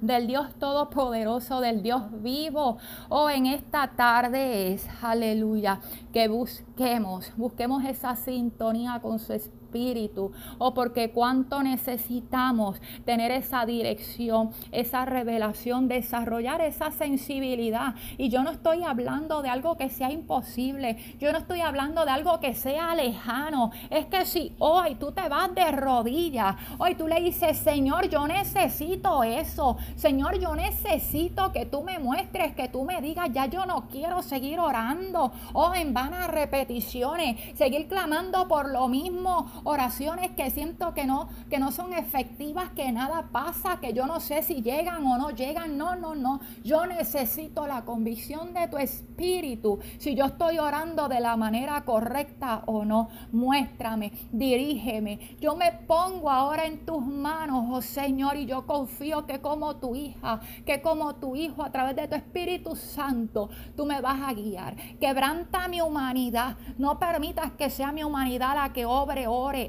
del 0.00 0.28
Dios 0.28 0.54
Todopoderoso, 0.54 1.60
del 1.60 1.82
Dios 1.82 2.04
vivo, 2.22 2.78
o 3.08 3.28
en 3.28 3.46
esta 3.46 3.88
tarde 3.88 4.72
es, 4.72 4.86
aleluya, 5.02 5.80
que 6.12 6.28
busquemos, 6.28 7.32
busquemos 7.36 7.84
esa 7.84 8.14
sintonía 8.14 9.00
con 9.02 9.18
su 9.18 9.32
Espíritu 9.32 9.59
espíritu 9.70 10.32
o 10.58 10.74
porque 10.74 11.10
cuánto 11.10 11.62
necesitamos 11.62 12.80
tener 13.04 13.30
esa 13.30 13.64
dirección, 13.64 14.50
esa 14.72 15.04
revelación, 15.04 15.86
desarrollar 15.86 16.60
esa 16.60 16.90
sensibilidad. 16.90 17.94
Y 18.18 18.28
yo 18.28 18.42
no 18.42 18.50
estoy 18.50 18.82
hablando 18.82 19.42
de 19.42 19.48
algo 19.48 19.76
que 19.76 19.88
sea 19.88 20.10
imposible, 20.10 20.96
yo 21.20 21.30
no 21.32 21.38
estoy 21.38 21.60
hablando 21.60 22.04
de 22.04 22.10
algo 22.10 22.40
que 22.40 22.54
sea 22.54 22.94
lejano. 22.94 23.70
Es 23.90 24.06
que 24.06 24.26
si 24.26 24.54
hoy 24.58 24.96
tú 24.96 25.12
te 25.12 25.28
vas 25.28 25.54
de 25.54 25.70
rodillas, 25.70 26.56
hoy 26.78 26.96
tú 26.96 27.06
le 27.06 27.20
dices, 27.20 27.58
Señor, 27.58 28.08
yo 28.08 28.26
necesito 28.26 29.22
eso, 29.22 29.76
Señor, 29.94 30.38
yo 30.38 30.56
necesito 30.56 31.52
que 31.52 31.66
tú 31.66 31.82
me 31.82 31.98
muestres, 31.98 32.54
que 32.56 32.68
tú 32.68 32.84
me 32.84 33.00
digas, 33.00 33.28
ya 33.32 33.46
yo 33.46 33.66
no 33.66 33.88
quiero 33.88 34.22
seguir 34.22 34.58
orando 34.58 35.32
o 35.52 35.74
en 35.74 35.94
vanas 35.94 36.28
repeticiones, 36.28 37.56
seguir 37.56 37.86
clamando 37.86 38.48
por 38.48 38.70
lo 38.70 38.88
mismo 38.88 39.50
oraciones 39.64 40.30
que 40.32 40.50
siento 40.50 40.94
que 40.94 41.04
no, 41.04 41.28
que 41.48 41.58
no 41.58 41.72
son 41.72 41.92
efectivas, 41.92 42.70
que 42.70 42.92
nada 42.92 43.28
pasa, 43.32 43.80
que 43.80 43.92
yo 43.92 44.06
no 44.06 44.20
sé 44.20 44.42
si 44.42 44.62
llegan 44.62 45.06
o 45.06 45.18
no 45.18 45.30
llegan. 45.30 45.76
No, 45.76 45.96
no, 45.96 46.14
no. 46.14 46.40
Yo 46.64 46.86
necesito 46.86 47.66
la 47.66 47.84
convicción 47.84 48.54
de 48.54 48.68
tu 48.68 48.78
espíritu. 48.78 49.78
Si 49.98 50.14
yo 50.14 50.26
estoy 50.26 50.58
orando 50.58 51.08
de 51.08 51.20
la 51.20 51.36
manera 51.36 51.82
correcta 51.84 52.62
o 52.66 52.84
no, 52.84 53.08
muéstrame, 53.32 54.12
dirígeme. 54.32 55.36
Yo 55.40 55.56
me 55.56 55.72
pongo 55.72 56.30
ahora 56.30 56.66
en 56.66 56.84
tus 56.84 57.04
manos, 57.04 57.66
oh 57.70 57.82
Señor, 57.82 58.36
y 58.36 58.46
yo 58.46 58.66
confío 58.66 59.26
que 59.26 59.40
como 59.40 59.76
tu 59.76 59.94
hija, 59.94 60.40
que 60.64 60.82
como 60.82 61.14
tu 61.16 61.36
hijo, 61.36 61.62
a 61.62 61.70
través 61.70 61.96
de 61.96 62.08
tu 62.08 62.14
Espíritu 62.14 62.76
Santo, 62.76 63.50
tú 63.76 63.86
me 63.86 64.00
vas 64.00 64.20
a 64.22 64.32
guiar. 64.32 64.76
Quebranta 64.98 65.68
mi 65.68 65.80
humanidad. 65.80 66.56
No 66.78 66.98
permitas 66.98 67.52
que 67.52 67.70
sea 67.70 67.92
mi 67.92 68.04
humanidad 68.04 68.54
la 68.54 68.72
que 68.72 68.84
obre, 68.84 69.26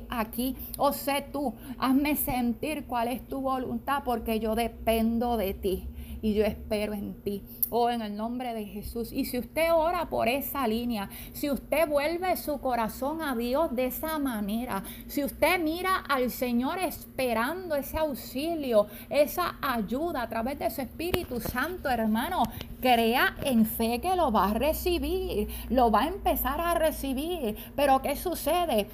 aquí. 0.09 0.55
O 0.77 0.93
sé 0.93 1.25
tú, 1.31 1.53
hazme 1.77 2.15
sentir 2.15 2.85
cuál 2.85 3.07
es 3.07 3.27
tu 3.27 3.41
voluntad 3.41 4.03
porque 4.03 4.39
yo 4.39 4.55
dependo 4.55 5.37
de 5.37 5.53
ti 5.53 5.87
y 6.21 6.33
yo 6.33 6.43
espero 6.45 6.93
en 6.93 7.15
ti. 7.21 7.43
Oh, 7.69 7.89
en 7.89 8.01
el 8.01 8.15
nombre 8.15 8.53
de 8.53 8.65
Jesús. 8.65 9.11
Y 9.11 9.25
si 9.25 9.39
usted 9.39 9.73
ora 9.73 10.09
por 10.09 10.27
esa 10.27 10.67
línea, 10.67 11.09
si 11.33 11.49
usted 11.49 11.87
vuelve 11.87 12.35
su 12.37 12.59
corazón 12.59 13.21
a 13.21 13.35
Dios 13.35 13.73
de 13.75 13.85
esa 13.85 14.19
manera, 14.19 14.83
si 15.07 15.23
usted 15.23 15.59
mira 15.59 15.95
al 16.07 16.29
Señor 16.29 16.79
esperando 16.79 17.75
ese 17.75 17.97
auxilio, 17.97 18.87
esa 19.09 19.55
ayuda 19.61 20.23
a 20.23 20.29
través 20.29 20.59
de 20.59 20.69
su 20.69 20.81
Espíritu 20.81 21.39
Santo, 21.39 21.89
hermano, 21.89 22.43
crea 22.81 23.37
en 23.43 23.65
fe 23.65 23.99
que 24.01 24.15
lo 24.15 24.31
va 24.31 24.49
a 24.49 24.53
recibir, 24.53 25.47
lo 25.69 25.91
va 25.91 26.01
a 26.01 26.07
empezar 26.07 26.59
a 26.59 26.73
recibir. 26.73 27.55
Pero 27.75 28.01
¿qué 28.01 28.15
sucede? 28.15 28.87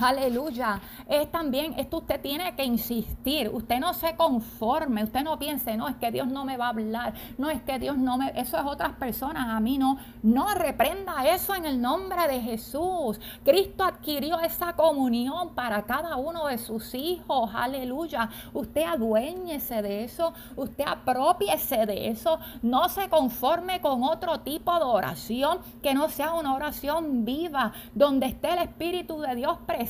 Aleluya. 0.00 0.80
Es 1.06 1.30
también, 1.30 1.74
esto 1.76 1.98
usted 1.98 2.20
tiene 2.20 2.54
que 2.56 2.64
insistir. 2.64 3.50
Usted 3.52 3.78
no 3.80 3.92
se 3.92 4.16
conforme. 4.16 5.04
Usted 5.04 5.22
no 5.22 5.38
piense, 5.38 5.76
no, 5.76 5.88
es 5.88 5.96
que 5.96 6.10
Dios 6.10 6.26
no 6.26 6.44
me 6.44 6.56
va 6.56 6.66
a 6.66 6.70
hablar. 6.70 7.12
No 7.36 7.50
es 7.50 7.60
que 7.62 7.78
Dios 7.78 7.98
no 7.98 8.16
me. 8.16 8.32
Eso 8.34 8.56
es 8.58 8.64
otras 8.64 8.92
personas. 8.92 9.48
A 9.48 9.60
mí 9.60 9.76
no. 9.76 9.98
No 10.22 10.54
reprenda 10.54 11.26
eso 11.26 11.54
en 11.54 11.66
el 11.66 11.80
nombre 11.80 12.28
de 12.28 12.40
Jesús. 12.40 13.20
Cristo 13.44 13.84
adquirió 13.84 14.40
esa 14.40 14.72
comunión 14.72 15.54
para 15.54 15.82
cada 15.82 16.16
uno 16.16 16.46
de 16.46 16.56
sus 16.56 16.94
hijos. 16.94 17.50
Aleluya. 17.54 18.30
Usted 18.54 18.84
aduéñese 18.84 19.82
de 19.82 20.04
eso. 20.04 20.32
Usted 20.56 20.84
apropiese 20.86 21.84
de 21.84 22.08
eso. 22.08 22.38
No 22.62 22.88
se 22.88 23.10
conforme 23.10 23.80
con 23.82 24.02
otro 24.02 24.40
tipo 24.40 24.74
de 24.78 24.84
oración 24.84 25.58
que 25.82 25.92
no 25.92 26.08
sea 26.08 26.32
una 26.32 26.54
oración 26.54 27.24
viva, 27.24 27.72
donde 27.94 28.26
esté 28.26 28.52
el 28.52 28.60
Espíritu 28.60 29.20
de 29.20 29.34
Dios 29.34 29.58
presente. 29.66 29.89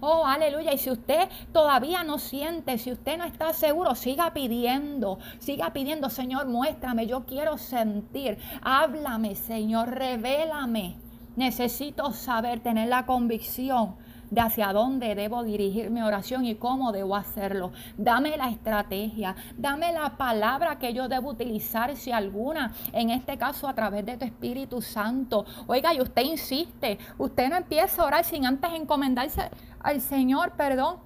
Oh, 0.00 0.24
aleluya. 0.26 0.72
Y 0.72 0.78
si 0.78 0.90
usted 0.90 1.28
todavía 1.52 2.04
no 2.04 2.18
siente, 2.18 2.78
si 2.78 2.92
usted 2.92 3.18
no 3.18 3.24
está 3.24 3.52
seguro, 3.52 3.94
siga 3.94 4.32
pidiendo, 4.32 5.18
siga 5.38 5.72
pidiendo, 5.72 6.10
Señor, 6.10 6.46
muéstrame, 6.46 7.06
yo 7.06 7.24
quiero 7.26 7.58
sentir. 7.58 8.38
Háblame, 8.62 9.34
Señor, 9.34 9.90
revélame. 9.90 10.96
Necesito 11.36 12.12
saber, 12.12 12.60
tener 12.60 12.88
la 12.88 13.06
convicción 13.06 13.96
de 14.30 14.40
hacia 14.40 14.72
dónde 14.72 15.14
debo 15.14 15.42
dirigir 15.42 15.90
mi 15.90 16.02
oración 16.02 16.44
y 16.44 16.54
cómo 16.54 16.92
debo 16.92 17.16
hacerlo. 17.16 17.72
Dame 17.96 18.36
la 18.36 18.48
estrategia, 18.48 19.34
dame 19.56 19.92
la 19.92 20.16
palabra 20.16 20.78
que 20.78 20.94
yo 20.94 21.08
debo 21.08 21.30
utilizar, 21.30 21.96
si 21.96 22.12
alguna, 22.12 22.72
en 22.92 23.10
este 23.10 23.36
caso 23.36 23.68
a 23.68 23.74
través 23.74 24.06
de 24.06 24.16
tu 24.16 24.24
Espíritu 24.24 24.80
Santo. 24.80 25.44
Oiga, 25.66 25.92
y 25.94 26.00
usted 26.00 26.22
insiste, 26.22 26.98
usted 27.18 27.48
no 27.48 27.56
empieza 27.56 28.02
a 28.02 28.06
orar 28.06 28.24
sin 28.24 28.46
antes 28.46 28.70
encomendarse 28.72 29.50
al 29.80 30.00
Señor, 30.00 30.52
perdón. 30.52 30.96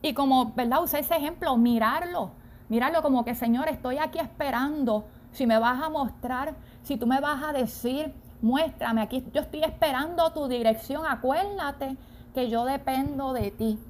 Y 0.00 0.14
como, 0.14 0.52
¿verdad? 0.54 0.82
Usé 0.82 1.00
ese 1.00 1.16
ejemplo, 1.16 1.56
mirarlo, 1.56 2.30
mirarlo 2.68 3.02
como 3.02 3.24
que, 3.24 3.34
Señor, 3.34 3.68
estoy 3.68 3.98
aquí 3.98 4.18
esperando. 4.18 5.06
Si 5.32 5.46
me 5.46 5.58
vas 5.58 5.82
a 5.82 5.90
mostrar, 5.90 6.54
si 6.82 6.96
tú 6.96 7.06
me 7.06 7.20
vas 7.20 7.42
a 7.42 7.52
decir, 7.52 8.14
muéstrame 8.40 9.02
aquí, 9.02 9.24
yo 9.34 9.40
estoy 9.40 9.64
esperando 9.64 10.30
tu 10.32 10.46
dirección, 10.46 11.04
acuérdate 11.04 11.96
que 12.38 12.48
yo 12.48 12.64
dependo 12.64 13.32
de 13.32 13.50
ti. 13.50 13.80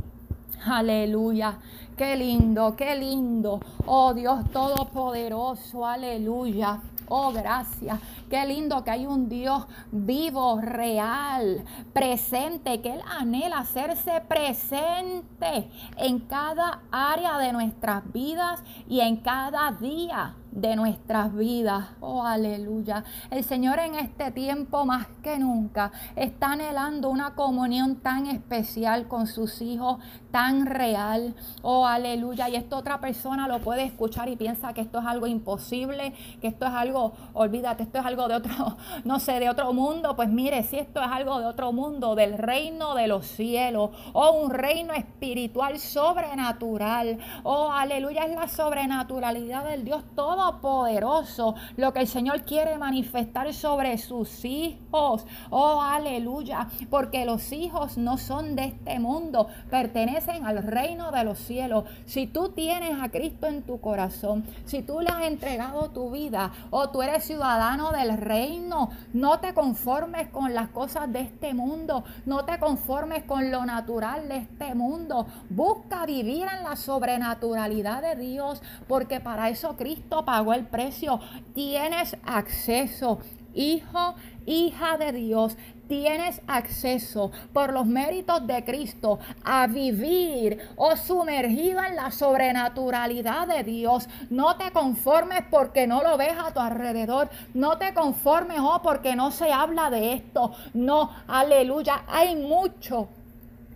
Aleluya. 0.65 1.59
Qué 1.99 2.17
lindo, 2.17 2.75
qué 2.77 2.97
lindo. 2.97 3.61
Oh 3.85 4.15
Dios 4.15 4.51
Todopoderoso. 4.51 5.85
Aleluya. 5.85 6.81
Oh, 7.11 7.31
gracias. 7.31 8.01
Qué 8.31 8.47
lindo 8.47 8.83
que 8.85 8.91
hay 8.91 9.07
un 9.07 9.29
Dios 9.29 9.67
vivo, 9.93 10.61
real, 10.63 11.63
presente, 11.93 12.81
que 12.81 12.95
Él 12.95 13.03
anhela 13.07 13.59
hacerse 13.59 14.23
presente 14.27 15.71
en 15.99 16.21
cada 16.21 16.81
área 16.91 17.37
de 17.37 17.53
nuestras 17.53 18.11
vidas 18.15 18.63
y 18.89 19.01
en 19.01 19.17
cada 19.17 19.73
día 19.73 20.37
de 20.51 20.77
nuestras 20.77 21.35
vidas. 21.35 21.89
Oh, 22.01 22.25
aleluya. 22.25 23.05
El 23.31 23.45
Señor 23.45 23.79
en 23.79 23.95
este 23.95 24.31
tiempo 24.31 24.85
más 24.85 25.07
que 25.23 25.39
nunca 25.39 25.93
está 26.17 26.53
anhelando 26.53 27.11
una 27.11 27.35
comunión 27.35 27.97
tan 27.97 28.27
especial 28.27 29.09
con 29.09 29.27
sus 29.27 29.61
hijos, 29.63 29.99
tan 30.31 30.67
real. 30.67 31.35
Oh, 31.63 31.87
aleluya. 31.87 32.49
Y 32.49 32.57
esta 32.57 32.77
otra 32.77 33.01
persona 33.01 33.49
lo 33.49 33.61
puede 33.61 33.85
escuchar 33.85 34.29
y 34.29 34.37
piensa 34.37 34.73
que 34.73 34.81
esto 34.81 35.01
es 35.01 35.07
algo 35.07 35.27
imposible, 35.27 36.15
que 36.41 36.49
esto 36.49 36.67
es 36.67 36.73
algo, 36.73 37.13
olvídate, 37.35 37.83
esto 37.83 37.99
es 37.99 38.07
algo 38.07 38.29
de 38.29 38.35
otro, 38.35 38.77
no 39.05 39.21
sé, 39.21 39.41
de 39.41 39.49
otro 39.51 39.73
mundo. 39.73 40.17
Pues 40.17 40.29
mire, 40.29 40.63
si 40.63 40.79
esto 40.79 41.01
es 41.03 41.09
algo 41.11 41.39
de 41.41 41.47
otro 41.47 41.73
mundo, 41.73 42.15
del 42.15 42.39
reino 42.39 42.95
de 42.95 43.07
los 43.07 43.27
cielos, 43.27 43.91
o 44.13 44.21
oh, 44.21 44.33
un 44.43 44.51
reino 44.51 44.93
espiritual 44.93 45.79
sobrenatural. 45.79 47.19
Oh, 47.43 47.71
aleluya, 47.71 48.25
es 48.25 48.35
la 48.35 48.49
sobrenaturalidad 48.49 49.65
del 49.65 49.85
Dios 49.85 50.03
Todopoderoso, 50.39 51.57
lo 51.77 51.93
que 51.93 51.99
el 51.99 52.07
Señor 52.07 52.43
quiere 52.43 52.79
manifestar 52.79 53.53
sobre 53.53 53.99
sus 53.99 54.45
hijos. 54.45 55.27
Oh, 55.51 55.83
aleluya, 55.83 56.69
porque 56.91 57.25
los 57.25 57.51
hijos 57.51 57.99
no 57.99 58.19
son 58.19 58.55
de 58.55 58.67
este 58.67 59.01
mundo, 59.01 59.49
pertenecen 59.69 60.47
al 60.47 60.63
reino 60.63 61.11
de 61.11 61.25
los 61.25 61.41
cielos. 61.41 61.87
Si 62.07 62.29
tú 62.29 62.51
tienes 62.51 63.03
a 63.03 63.09
Cristo 63.09 63.49
en 63.49 63.63
tu 63.63 63.81
corazón, 63.81 64.45
si 64.65 64.83
tú 64.83 65.01
le 65.01 65.09
has 65.09 65.23
entregado 65.23 65.91
tu 65.91 66.13
vida 66.13 66.53
o 66.71 66.89
tú 66.91 67.03
eres 67.03 67.25
ciudadano 67.25 67.91
del 67.91 68.17
reino, 68.17 68.91
no 69.13 69.41
te 69.41 69.55
conformes 69.55 70.29
con 70.29 70.55
las 70.55 70.69
cosas 70.69 71.13
de 71.13 71.23
este 71.23 71.53
mundo, 71.53 72.05
no 72.27 72.45
te 72.45 72.61
conformes 72.61 73.25
con 73.25 73.51
lo 73.51 73.67
natural 73.67 74.29
de 74.29 74.37
este 74.37 74.77
mundo. 74.77 75.27
Busca 75.51 76.07
vivir 76.07 76.47
en 76.57 76.63
la 76.63 76.77
sobrenaturalidad 76.77 78.03
de 78.03 78.15
Dios, 78.15 78.63
porque 78.87 79.19
para 79.19 79.49
eso 79.49 79.77
Cristo 79.77 80.25
pagó 80.29 80.53
el 80.53 80.67
precio. 80.67 81.21
Tienes 81.55 82.15
acceso 82.23 83.19
hijo, 83.55 84.15
hija 84.45 84.99
de 84.99 85.13
Dios, 85.13 85.57
tienes 85.89 86.43
acceso 86.47 87.33
por 87.55 87.73
los 87.73 87.87
méritos 87.87 88.47
de 88.47 88.63
Cristo 88.63 89.21
a 89.43 89.67
vivir 89.67 90.59
o 90.77 90.97
sumergido 90.99 91.83
en 91.83 91.97
la 91.97 92.11
sobrenaturalidad 92.11 93.49
de 93.49 93.65
Dios. 93.65 94.07
No 94.29 94.59
te 94.59 94.71
conformes 94.71 95.45
porque 95.51 95.87
no 95.87 96.03
lo 96.03 96.19
ves 96.19 96.35
a 96.39 96.53
tu 96.53 96.61
alrededor. 96.61 97.31
No 97.55 97.79
te 97.79 97.95
conformes 97.95 98.59
oh, 98.61 98.83
porque 98.83 99.17
no 99.17 99.31
se 99.31 99.51
habla 99.51 99.89
de 99.89 100.13
esto. 100.13 100.53
No, 100.75 101.11
aleluya. 101.27 102.05
Hay 102.07 102.37
mucho 102.37 103.09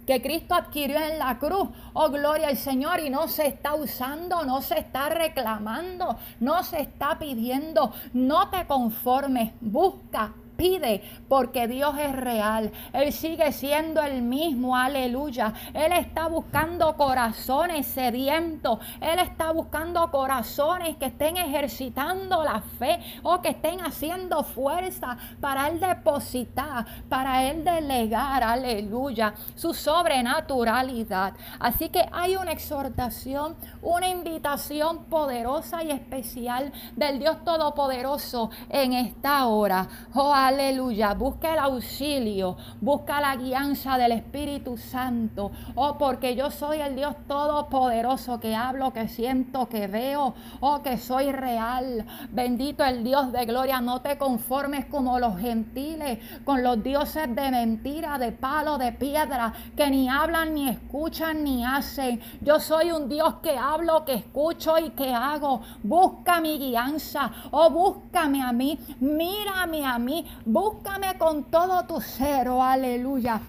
que 0.07 0.21
Cristo 0.23 0.55
adquirió 0.55 0.99
en 0.99 1.19
la 1.19 1.39
cruz. 1.39 1.69
Oh, 1.93 2.11
gloria 2.11 2.49
al 2.49 2.57
Señor. 2.57 3.01
Y 3.01 3.11
no 3.11 3.29
se 3.29 3.47
está 3.47 3.75
usando, 3.75 4.45
no 4.45 4.63
se 4.63 4.79
está 4.79 5.09
reclamando, 5.09 6.17
no 6.41 6.63
se 6.63 6.81
está 6.81 7.19
pidiendo. 7.19 7.93
No 8.13 8.49
te 8.51 8.67
conformes. 8.67 9.53
Busca, 9.61 10.33
pide 10.63 11.03
porque 11.29 11.67
Dios 11.67 11.97
es 11.99 12.15
real. 12.15 12.71
Él 12.93 13.13
sigue 13.13 13.51
siendo 13.51 14.01
el 14.01 14.23
mismo, 14.23 14.77
aleluya. 14.77 15.53
Él 15.75 15.91
está 15.91 16.29
buscando 16.29 16.97
corazones 16.97 17.89
sedientos. 17.89 18.79
Él 19.01 19.19
está 19.19 19.51
buscando 19.51 20.09
corazones 20.13 20.97
que 20.99 21.07
estén 21.07 21.37
ejercitando 21.37 22.45
la 22.45 22.61
fe 22.79 23.01
o 23.25 23.43
que 23.43 23.49
estén 23.49 23.81
haciendo 23.81 24.45
fuerza 24.45 25.17
para 25.41 25.69
Él 25.69 25.81
depositar, 25.81 26.87
para 27.09 27.43
Él 27.51 27.65
delegar, 27.65 28.45
aleluya, 28.45 29.35
su 29.57 29.75
sobrenaturalidad. 29.75 31.35
Así 31.59 31.89
que 31.89 32.09
hay 32.13 32.37
una 32.37 32.53
exhortación, 32.53 33.57
una 33.83 34.09
invitación 34.09 35.07
poderosa 35.07 35.83
y 35.83 35.91
especial 35.91 36.73
del 36.95 37.19
Dios 37.19 37.45
Todopoderoso 37.45 38.51
en 38.69 38.93
esta 38.93 39.47
hora. 39.47 39.89
Oh, 40.15 40.33
aleluya, 40.53 41.15
busca 41.15 41.53
el 41.55 41.59
auxilio, 41.59 42.57
busca 42.81 43.21
la 43.21 43.37
guianza 43.37 43.97
del 43.99 44.13
Espíritu 44.13 44.77
Santo. 44.77 45.51
Oh, 45.75 45.97
porque 45.99 46.37
yo 46.37 46.51
soy 46.51 46.81
el 46.81 46.95
Dios 46.95 47.15
Todopoderoso 47.27 48.39
que 48.41 48.55
hablo, 48.55 48.93
que 48.93 49.09
siento, 49.09 49.69
que 49.69 49.87
veo, 49.87 50.35
oh, 50.61 50.83
que 50.83 50.99
soy 50.99 51.33
real. 51.33 52.05
Bendito 52.31 52.85
el 52.85 53.03
Dios 53.03 53.33
de 53.33 53.45
gloria, 53.47 53.81
no 53.81 54.01
te 54.01 54.19
conformes 54.19 54.87
como 54.87 55.19
los 55.19 55.39
gentiles, 55.39 56.19
con 56.45 56.63
los 56.63 56.83
dioses 56.83 57.35
de 57.35 57.51
mentira, 57.51 58.19
de 58.19 58.33
palo, 58.33 58.79
de 58.79 58.93
piedra, 58.93 59.53
que 59.77 59.91
ni 59.91 60.09
hablan, 60.09 60.55
ni 60.55 60.69
escuchan, 60.69 61.45
ni 61.45 61.65
hacen. 61.65 62.21
Yo 62.41 62.61
soy 62.61 62.93
un 62.93 63.09
Dios 63.09 63.37
que 63.43 63.57
hablo, 63.57 64.05
que 64.05 64.15
escucho 64.15 64.79
y 64.79 64.91
que 64.91 65.13
hago. 65.13 65.63
Busca 65.83 66.41
mi 66.41 66.59
guianza, 66.59 67.31
oh, 67.51 67.71
búscame 67.71 68.43
a 68.43 68.53
mí, 68.53 68.79
mírame 69.01 69.85
a 69.85 69.99
mí, 69.99 70.27
Búscame 70.45 71.19
con 71.19 71.45
todo 71.45 71.85
tu 71.85 72.01
ser, 72.01 72.49
oh, 72.49 72.63
aleluya. 72.63 73.41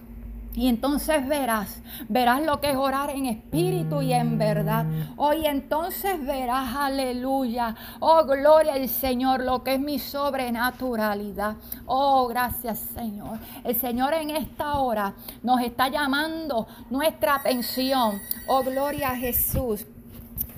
Y 0.56 0.68
entonces 0.68 1.26
verás, 1.26 1.82
verás 2.08 2.40
lo 2.40 2.60
que 2.60 2.70
es 2.70 2.76
orar 2.76 3.10
en 3.10 3.26
espíritu 3.26 4.02
y 4.02 4.12
en 4.12 4.38
verdad. 4.38 4.86
Hoy 5.16 5.46
entonces 5.46 6.24
verás, 6.24 6.76
aleluya. 6.76 7.74
Oh, 7.98 8.24
gloria 8.24 8.74
al 8.74 8.88
Señor, 8.88 9.42
lo 9.42 9.64
que 9.64 9.74
es 9.74 9.80
mi 9.80 9.98
sobrenaturalidad. 9.98 11.56
Oh, 11.86 12.28
gracias 12.28 12.78
Señor. 12.94 13.40
El 13.64 13.74
Señor 13.74 14.14
en 14.14 14.30
esta 14.30 14.74
hora 14.74 15.14
nos 15.42 15.60
está 15.60 15.88
llamando 15.88 16.68
nuestra 16.88 17.34
atención. 17.34 18.20
Oh, 18.46 18.62
gloria 18.62 19.10
a 19.10 19.16
Jesús 19.16 19.84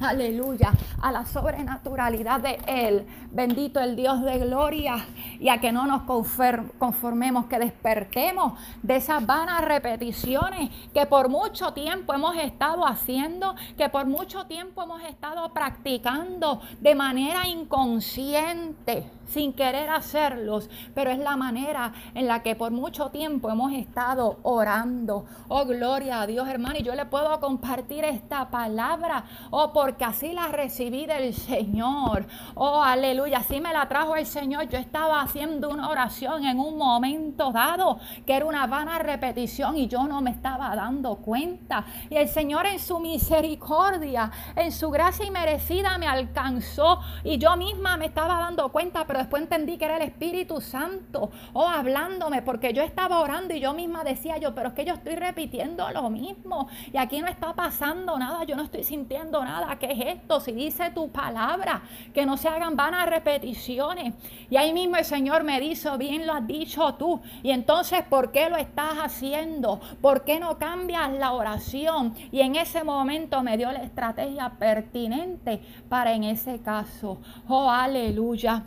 aleluya, 0.01 0.73
a 1.01 1.13
la 1.13 1.25
sobrenaturalidad 1.25 2.41
de 2.41 2.59
Él. 2.67 3.07
Bendito 3.31 3.81
el 3.81 3.97
Dios 3.97 4.23
de 4.23 4.39
gloria 4.39 5.07
y 5.39 5.49
a 5.49 5.61
que 5.61 5.73
no 5.73 5.87
nos 5.87 6.03
conformemos, 6.03 7.47
que 7.47 7.59
despertemos 7.59 8.55
de 8.83 8.97
esas 8.97 9.25
vanas 9.25 9.63
repeticiones 9.63 10.71
que 10.93 11.07
por 11.07 11.29
mucho 11.29 11.73
tiempo 11.73 12.15
hemos 12.15 12.37
estado 12.37 12.87
haciendo, 12.87 13.55
que 13.77 13.89
por 13.89 14.07
mucho 14.07 14.47
tiempo 14.47 14.83
hemos 14.83 15.03
estado 15.03 15.53
practicando 15.53 16.61
de 16.81 16.95
manera 16.95 17.49
inconsciente 17.49 19.11
sin 19.27 19.53
querer 19.53 19.91
hacerlos, 19.91 20.71
pero 20.95 21.11
es 21.11 21.19
la 21.19 21.37
manera 21.37 21.93
en 22.15 22.27
la 22.27 22.43
que 22.43 22.55
por 22.55 22.71
mucho 22.71 23.11
tiempo 23.11 23.51
hemos 23.51 23.73
estado 23.73 24.39
orando. 24.43 25.27
Oh, 25.49 25.65
gloria 25.65 26.23
a 26.23 26.27
Dios, 26.27 26.49
hermano, 26.49 26.77
y 26.79 26.83
yo 26.83 26.95
le 26.95 27.07
puedo 27.07 27.39
compartir 27.41 28.05
esta 28.05 28.51
palabra, 28.51 29.25
oh, 29.51 29.73
porque 29.87 30.05
así 30.05 30.33
la 30.33 30.49
recibí 30.49 31.07
del 31.07 31.33
Señor. 31.33 32.27
Oh, 32.57 32.83
aleluya, 32.83 33.39
así 33.39 33.61
me 33.61 33.73
la 33.73 33.87
trajo 33.87 34.17
el 34.17 34.27
Señor. 34.27 34.69
Yo 34.69 34.79
estaba 34.79 35.21
haciendo 35.21 35.69
una 35.69 35.89
oración 35.89 36.45
en 36.45 36.59
un 36.59 36.77
momento 36.77 37.53
dado, 37.53 38.01
que 38.27 38.35
era 38.35 38.47
una 38.47 38.67
vana 38.67 38.99
repetición 38.99 39.77
y 39.77 39.87
yo 39.87 40.09
no 40.09 40.21
me 40.21 40.33
estaba 40.33 40.75
dando 40.75 41.15
cuenta. 41.19 41.85
Y 42.11 42.17
el 42.17 42.29
Señor 42.29 42.67
en 42.67 42.81
su 42.81 42.99
misericordia, 42.99 44.33
en 44.57 44.73
su 44.73 44.91
gracia 44.91 45.25
inmerecida 45.25 45.97
me 45.99 46.09
alcanzó 46.09 46.99
y 47.23 47.39
yo 47.39 47.57
misma 47.57 47.97
me 47.97 48.07
estaba 48.07 48.41
dando 48.41 48.73
cuenta, 48.73 49.05
después 49.05 49.41
entendí 49.41 49.79
que 49.79 49.85
era 49.85 49.99
el 49.99 50.03
Espíritu 50.03 50.61
Santo, 50.61 51.31
oh, 51.53 51.69
hablándome, 51.69 52.43
porque 52.43 52.73
yo 52.73 52.83
estaba 52.83 53.21
orando 53.21 53.55
y 53.55 53.61
yo 53.61 53.73
misma 53.73 54.03
decía 54.03 54.37
yo, 54.39 54.53
pero 54.53 54.71
es 54.71 54.75
que 54.75 54.85
yo 54.85 54.95
estoy 54.95 55.15
repitiendo 55.15 55.89
lo 55.93 56.11
mismo 56.11 56.67
y 56.93 56.97
aquí 56.97 57.21
no 57.21 57.29
está 57.29 57.55
pasando 57.55 58.19
nada, 58.19 58.43
yo 58.43 58.57
no 58.57 58.65
estoy 58.65 58.83
sintiendo 58.83 59.45
nada, 59.45 59.76
¿qué 59.79 59.93
es 59.93 60.17
esto? 60.17 60.41
Si 60.41 60.53
dice 60.53 60.91
tu 60.91 61.11
palabra, 61.11 61.83
que 62.13 62.27
no 62.27 62.37
se 62.37 62.49
hagan 62.49 62.77
vanas 62.77 63.09
repeticiones. 63.09 64.15
Y 64.51 64.57
ahí 64.57 64.73
mismo 64.73 64.97
el 64.97 65.05
Señor 65.05 65.45
me 65.45 65.61
dice, 65.61 65.97
bien 65.97 66.27
lo 66.27 66.35
has 66.35 66.47
dicho 66.47 66.95
tú, 66.95 67.21
y 67.43 67.51
entonces, 67.51 68.03
¿por 68.03 68.33
qué 68.33 68.49
lo 68.51 68.57
estás 68.57 68.95
haciendo? 68.99 69.81
¿Por 70.01 70.25
qué 70.25 70.39
no 70.41 70.59
cambias 70.59 71.13
la 71.13 71.33
oración? 71.33 72.15
Y 72.33 72.41
en 72.41 72.57
ese 72.57 72.85
momento 72.85 73.43
me 73.43 73.57
dio 73.57 73.71
la 73.73 73.83
estrategia 73.83 74.51
pertinente 74.59 75.61
para 75.89 76.13
en 76.13 76.25
ese 76.25 76.61
caso. 76.61 77.19
Oh, 77.49 77.71
aleluya. 77.71 78.65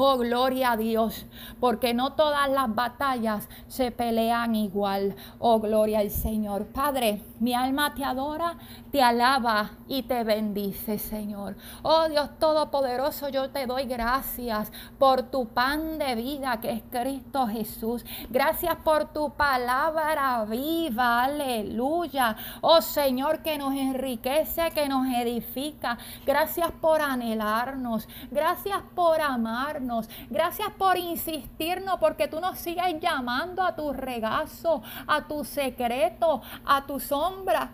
Oh, 0.00 0.16
gloria 0.16 0.70
a 0.70 0.76
Dios, 0.76 1.26
porque 1.58 1.92
no 1.92 2.12
todas 2.12 2.48
las 2.48 2.72
batallas 2.72 3.48
se 3.66 3.90
pelean 3.90 4.54
igual. 4.54 5.16
Oh, 5.40 5.58
gloria 5.58 5.98
al 5.98 6.10
Señor. 6.10 6.66
Padre, 6.66 7.24
mi 7.40 7.52
alma 7.52 7.94
te 7.94 8.04
adora, 8.04 8.56
te 8.92 9.02
alaba 9.02 9.70
y 9.88 10.04
te 10.04 10.22
bendice, 10.22 11.00
Señor. 11.00 11.56
Oh 11.82 12.08
Dios 12.08 12.30
Todopoderoso, 12.38 13.28
yo 13.28 13.50
te 13.50 13.66
doy 13.66 13.86
gracias 13.86 14.70
por 15.00 15.22
tu 15.22 15.48
pan 15.48 15.98
de 15.98 16.14
vida 16.14 16.60
que 16.60 16.70
es 16.70 16.82
Cristo 16.92 17.48
Jesús. 17.48 18.04
Gracias 18.30 18.76
por 18.76 19.12
tu 19.12 19.30
palabra 19.30 20.44
viva, 20.44 21.24
aleluya. 21.24 22.36
Oh 22.60 22.80
Señor, 22.82 23.42
que 23.42 23.58
nos 23.58 23.74
enriquece, 23.74 24.70
que 24.70 24.88
nos 24.88 25.08
edifica. 25.08 25.98
Gracias 26.24 26.70
por 26.80 27.00
anhelarnos. 27.00 28.06
Gracias 28.30 28.78
por 28.94 29.20
amarnos. 29.20 29.87
Gracias 30.30 30.70
por 30.76 30.96
insistirnos, 30.96 31.98
porque 31.98 32.28
tú 32.28 32.40
nos 32.40 32.58
sigues 32.58 33.00
llamando 33.00 33.62
a 33.62 33.74
tu 33.74 33.92
regazo, 33.92 34.82
a 35.06 35.26
tu 35.26 35.44
secreto, 35.44 36.42
a 36.64 36.86
tu 36.86 37.00
sombra 37.00 37.70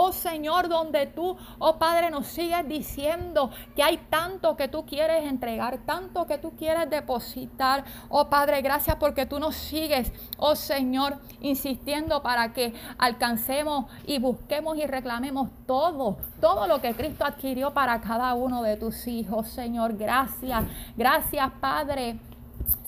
Oh 0.00 0.12
Señor, 0.12 0.68
donde 0.68 1.06
tú, 1.06 1.36
oh 1.58 1.76
Padre, 1.76 2.08
nos 2.08 2.28
sigues 2.28 2.68
diciendo 2.68 3.50
que 3.74 3.82
hay 3.82 3.96
tanto 4.08 4.56
que 4.56 4.68
tú 4.68 4.86
quieres 4.86 5.24
entregar, 5.24 5.78
tanto 5.78 6.24
que 6.24 6.38
tú 6.38 6.52
quieres 6.56 6.88
depositar. 6.88 7.82
Oh 8.08 8.30
Padre, 8.30 8.62
gracias 8.62 8.94
porque 8.94 9.26
tú 9.26 9.40
nos 9.40 9.56
sigues, 9.56 10.12
oh 10.36 10.54
Señor, 10.54 11.18
insistiendo 11.40 12.22
para 12.22 12.52
que 12.52 12.74
alcancemos 12.96 13.86
y 14.06 14.20
busquemos 14.20 14.78
y 14.78 14.86
reclamemos 14.86 15.50
todo, 15.66 16.18
todo 16.40 16.68
lo 16.68 16.80
que 16.80 16.94
Cristo 16.94 17.24
adquirió 17.24 17.74
para 17.74 18.00
cada 18.00 18.34
uno 18.34 18.62
de 18.62 18.76
tus 18.76 19.08
hijos, 19.08 19.48
Señor. 19.48 19.96
Gracias, 19.96 20.62
gracias 20.96 21.50
Padre 21.60 22.20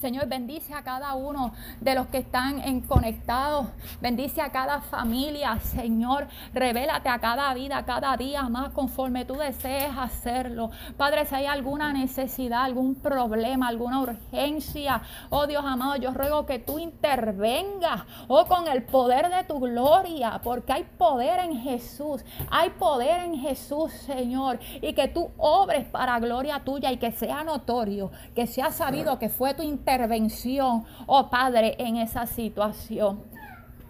Señor, 0.00 0.28
bendice 0.28 0.72
a 0.72 0.82
cada 0.82 1.14
uno 1.14 1.52
de 1.78 1.94
los 1.94 2.06
que 2.06 2.18
están 2.18 2.80
conectados. 2.82 3.66
Bendice 4.00 4.40
a 4.40 4.50
cada 4.50 4.80
familia, 4.80 5.58
Señor. 5.60 6.26
Revélate 6.54 7.10
a 7.10 7.18
cada 7.18 7.52
vida, 7.52 7.84
cada 7.84 8.16
día 8.16 8.48
más 8.48 8.70
conforme 8.70 9.26
tú 9.26 9.34
desees 9.34 9.90
hacerlo. 9.98 10.70
Padre, 10.96 11.26
si 11.26 11.34
hay 11.34 11.46
alguna 11.46 11.92
necesidad, 11.92 12.64
algún 12.64 12.94
problema, 12.94 13.68
alguna 13.68 14.00
urgencia, 14.00 15.02
oh 15.28 15.46
Dios 15.46 15.64
amado, 15.66 15.96
yo 15.96 16.12
ruego 16.12 16.46
que 16.46 16.58
tú 16.58 16.78
intervengas, 16.78 18.04
oh 18.28 18.46
con 18.46 18.68
el 18.68 18.84
poder 18.84 19.28
de 19.28 19.44
tu 19.44 19.60
gloria, 19.60 20.40
porque 20.42 20.72
hay 20.72 20.84
poder 20.96 21.40
en 21.40 21.60
Jesús. 21.60 22.24
Hay 22.50 22.70
poder 22.70 23.24
en 23.24 23.36
Jesús, 23.36 23.92
Señor. 23.92 24.60
Y 24.80 24.94
que 24.94 25.08
tú 25.08 25.30
obres 25.36 25.84
para 25.84 26.18
gloria 26.20 26.62
tuya 26.64 26.90
y 26.90 26.96
que 26.96 27.12
sea 27.12 27.44
notorio, 27.44 28.10
que 28.34 28.46
sea 28.46 28.72
sabido 28.72 29.18
que 29.18 29.28
fue 29.28 29.52
tu 29.52 29.62
intervención, 29.90 30.84
oh 31.06 31.28
Padre, 31.28 31.74
en 31.78 31.96
esa 31.96 32.26
situación. 32.26 33.22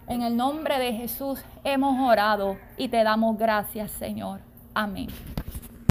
En 0.07 0.23
el 0.23 0.35
nombre 0.35 0.79
de 0.79 0.93
Jesús 0.93 1.39
hemos 1.63 1.99
orado 1.99 2.57
y 2.77 2.89
te 2.89 3.03
damos 3.03 3.37
gracias, 3.37 3.91
Señor. 3.91 4.39
Amén. 4.73 5.07